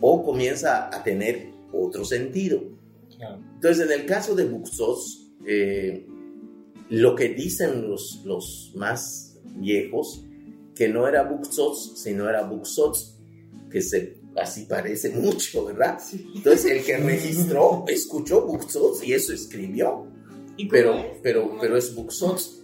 [0.01, 2.63] o comienza a tener otro sentido.
[3.55, 6.07] Entonces, en el caso de Buxos, eh,
[6.91, 10.25] lo que dicen los, los más viejos,
[10.75, 13.17] que no era Buxos, sino era Buxots,
[13.71, 15.99] que se, así parece mucho, ¿verdad?
[16.35, 20.07] Entonces, el que registró, escuchó Buxots y eso escribió.
[20.71, 22.63] pero, pero, pero es Buxots.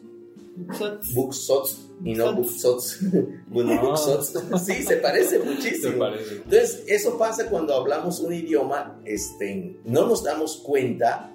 [1.15, 3.01] Buxots y no Buxots.
[4.65, 6.07] Sí, se parece muchísimo.
[6.07, 11.35] Entonces, eso pasa cuando hablamos un idioma, este, no nos damos cuenta,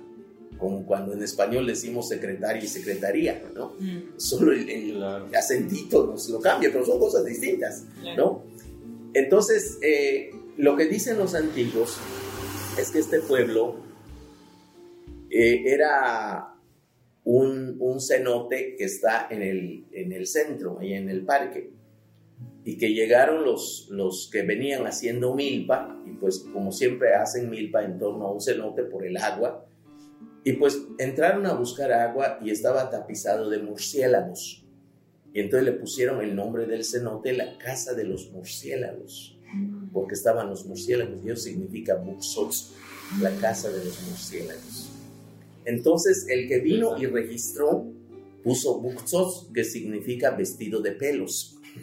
[0.57, 3.73] como cuando en español decimos secretario y secretaría, ¿no?
[3.79, 4.17] Mm.
[4.17, 5.03] Solo el,
[5.37, 7.83] acentito nos lo cambia, pero son cosas distintas,
[8.15, 8.43] ¿no?
[9.13, 11.97] Entonces, eh, lo que dicen los antiguos
[12.79, 13.75] es que este pueblo
[15.29, 16.54] eh, era
[17.25, 21.71] un, un, cenote que está en el, en el centro, ahí en el parque,
[22.63, 27.83] y que llegaron los, los que venían haciendo milpa, y pues como siempre hacen milpa
[27.83, 29.65] en torno a un cenote por el agua,
[30.43, 34.63] y pues entraron a buscar agua y estaba tapizado de murciélagos.
[35.33, 39.39] Y entonces le pusieron el nombre del cenote la casa de los murciélagos,
[39.91, 42.73] porque estaban los murciélagos, y eso significa Buxots,
[43.19, 44.94] la casa de los murciélagos.
[45.65, 47.91] Entonces, el que vino y registró
[48.45, 51.57] puso buksos, que significa vestido de pelos.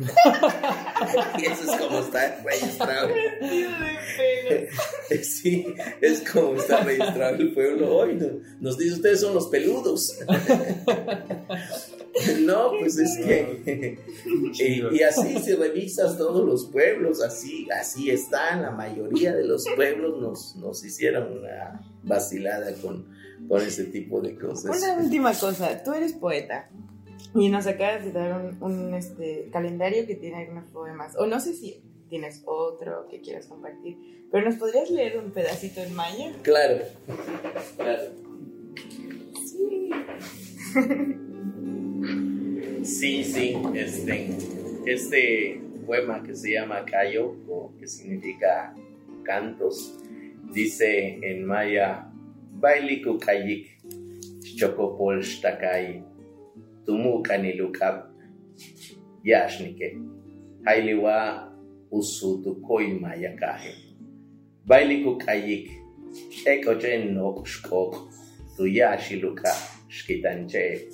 [1.38, 3.08] y eso es como está registrado.
[3.08, 4.68] Vestido de
[5.08, 5.26] pelos.
[5.42, 5.66] sí,
[6.00, 8.16] es como está registrado el pueblo hoy.
[8.60, 10.16] Nos dice, ustedes son los peludos.
[12.40, 13.98] no, pues es que...
[14.54, 18.62] y, así si revisas todos los pueblos, así, así están.
[18.62, 23.11] La mayoría de los pueblos nos, nos hicieron una vacilada con
[23.48, 24.76] con ese tipo de cosas.
[24.76, 26.68] Una última cosa, tú eres poeta
[27.34, 31.54] y nos acabas de dar un, este, calendario que tiene algunos poemas, o no sé
[31.54, 36.32] si tienes otro que quieras compartir, pero ¿nos podrías leer un pedacito en maya?
[36.42, 36.84] Claro,
[37.76, 38.02] claro.
[39.46, 39.90] Sí.
[42.82, 44.36] sí, sí, este,
[44.86, 47.34] este poema que se llama Cayo,
[47.78, 48.74] que significa
[49.22, 49.98] cantos,
[50.52, 52.11] dice en maya
[52.62, 53.74] bailiku kayik
[54.54, 55.98] chocopol xtakai
[56.86, 58.06] tumukanilucap
[59.26, 59.98] yaxnike
[60.62, 61.50] hailiwa
[61.90, 63.74] usutukoima yakaje
[64.62, 65.74] bailiku kayik
[66.46, 67.98] ekochen oxkok
[68.54, 69.50] tuyaxiluka
[69.90, 70.86] xkitanche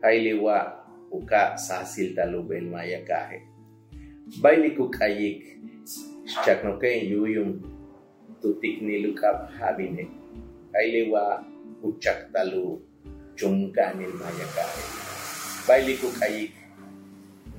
[0.00, 0.56] hailiwa
[1.12, 3.44] uka sasiltalubel mayakaje
[4.40, 5.60] bailiku kayik
[6.32, 7.50] xchaknoken yuyum
[8.40, 10.23] tutiknilukap jabinek
[10.74, 11.24] ଖାଇଲେୱା
[11.84, 12.64] ଉଚ୍ଚାକ୍ତାଲୁ
[13.38, 14.82] ଚୁମକା ନିର୍ମାୟକାଏ
[15.68, 16.40] ବାଇଲିକୁ ଖାଇ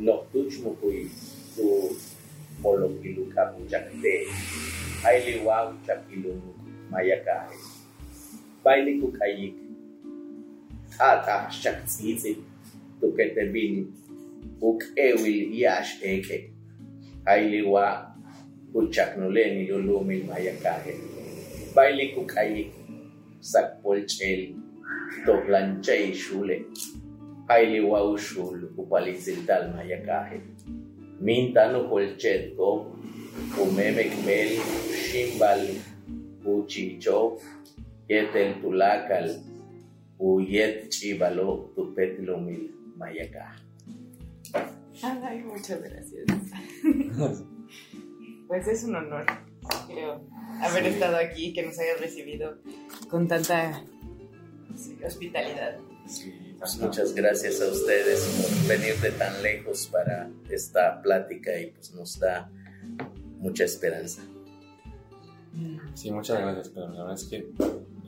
[0.02, 1.04] ନକ୍ତୁଚମୁକୁଇ
[1.54, 1.66] ତୁ
[2.64, 4.16] ମଲୋକିଲୁ କାବୁ ଚାକିଲେ
[5.02, 6.34] ଖାଇଲେୱା ଉଚ୍ଚାକିଲୁ
[6.92, 7.58] ମାୟକାଏ
[8.66, 9.48] बाइलिकु खाई
[10.94, 12.34] था था शक्सीजे
[13.02, 13.74] तो कहते बिन
[14.64, 16.38] उक एविल याश एके
[17.32, 17.86] आइले वा
[18.76, 20.96] उचक नुले निलो लो मिल माया का है
[21.76, 22.64] बाइलिकु खाई
[23.52, 24.42] sakpolchel
[25.26, 26.58] toplanchay shule
[27.48, 30.42] ailiwau shul upalitziltal mayakaje
[31.22, 32.70] mintano polchetko
[33.64, 34.52] umemekmel
[35.06, 35.62] shimbal
[36.54, 37.32] uchichov
[38.10, 39.28] yetel tulakal
[40.20, 42.64] uyet chivalo tupetlomil
[42.98, 43.46] mayaka
[45.04, 46.26] Ay, muchas gracias.
[48.48, 49.26] pues es un honor,
[49.88, 50.22] creo
[50.62, 52.58] haber estado aquí, que nos hayas recibido
[53.10, 53.84] con tanta
[55.06, 55.78] hospitalidad.
[56.60, 61.94] Pues muchas gracias a ustedes por venir de tan lejos para esta plática y pues
[61.94, 62.50] nos da
[63.40, 64.22] mucha esperanza.
[65.94, 67.50] Sí, muchas gracias, pero la verdad es que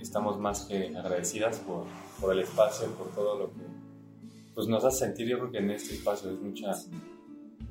[0.01, 1.86] estamos más que agradecidas por,
[2.20, 3.62] por el espacio, por todo lo que
[4.53, 6.72] pues nos hace sentir, yo creo que en este espacio es mucha,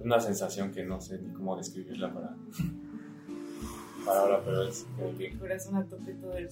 [0.05, 2.37] una sensación que no sé ni cómo describirla para,
[4.07, 4.87] para ahora, pero es...
[5.19, 6.49] El corazón a tope todo el,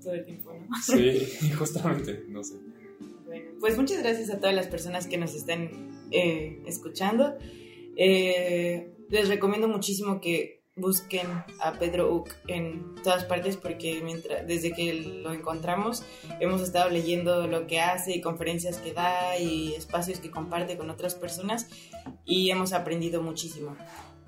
[0.00, 0.76] todo el tiempo, ¿no?
[0.82, 2.54] Sí, justamente, no sé.
[3.26, 7.36] Bueno, pues muchas gracias a todas las personas que nos están eh, escuchando.
[7.96, 11.26] Eh, les recomiendo muchísimo que busquen
[11.60, 16.02] a Pedro Uc en todas partes porque mientras, desde que lo encontramos
[16.40, 20.88] hemos estado leyendo lo que hace y conferencias que da y espacios que comparte con
[20.88, 21.68] otras personas
[22.24, 23.76] y hemos aprendido muchísimo.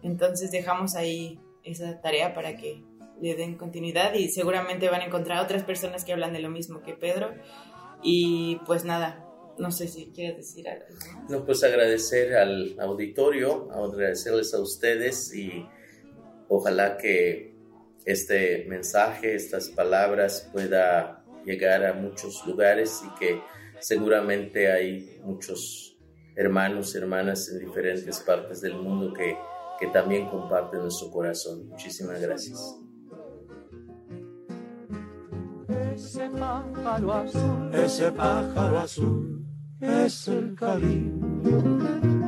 [0.03, 2.84] Entonces dejamos ahí esa tarea para que
[3.20, 6.82] le den continuidad y seguramente van a encontrar otras personas que hablan de lo mismo
[6.82, 7.32] que Pedro
[8.02, 9.24] y pues nada,
[9.58, 10.84] no sé si quieres decir algo.
[11.28, 15.66] No, pues agradecer al auditorio, agradecerles a ustedes y
[16.48, 17.54] Ojalá que
[18.04, 23.40] este mensaje, estas palabras pueda llegar a muchos lugares y que
[23.80, 25.98] seguramente hay muchos
[26.36, 29.36] hermanos, hermanas en diferentes partes del mundo que,
[29.79, 31.68] que también comparten nuestro corazón.
[31.68, 32.81] Muchísimas gracias.
[35.95, 39.47] Ese pájaro azul, ese pájaro azul
[39.81, 42.24] es el cariño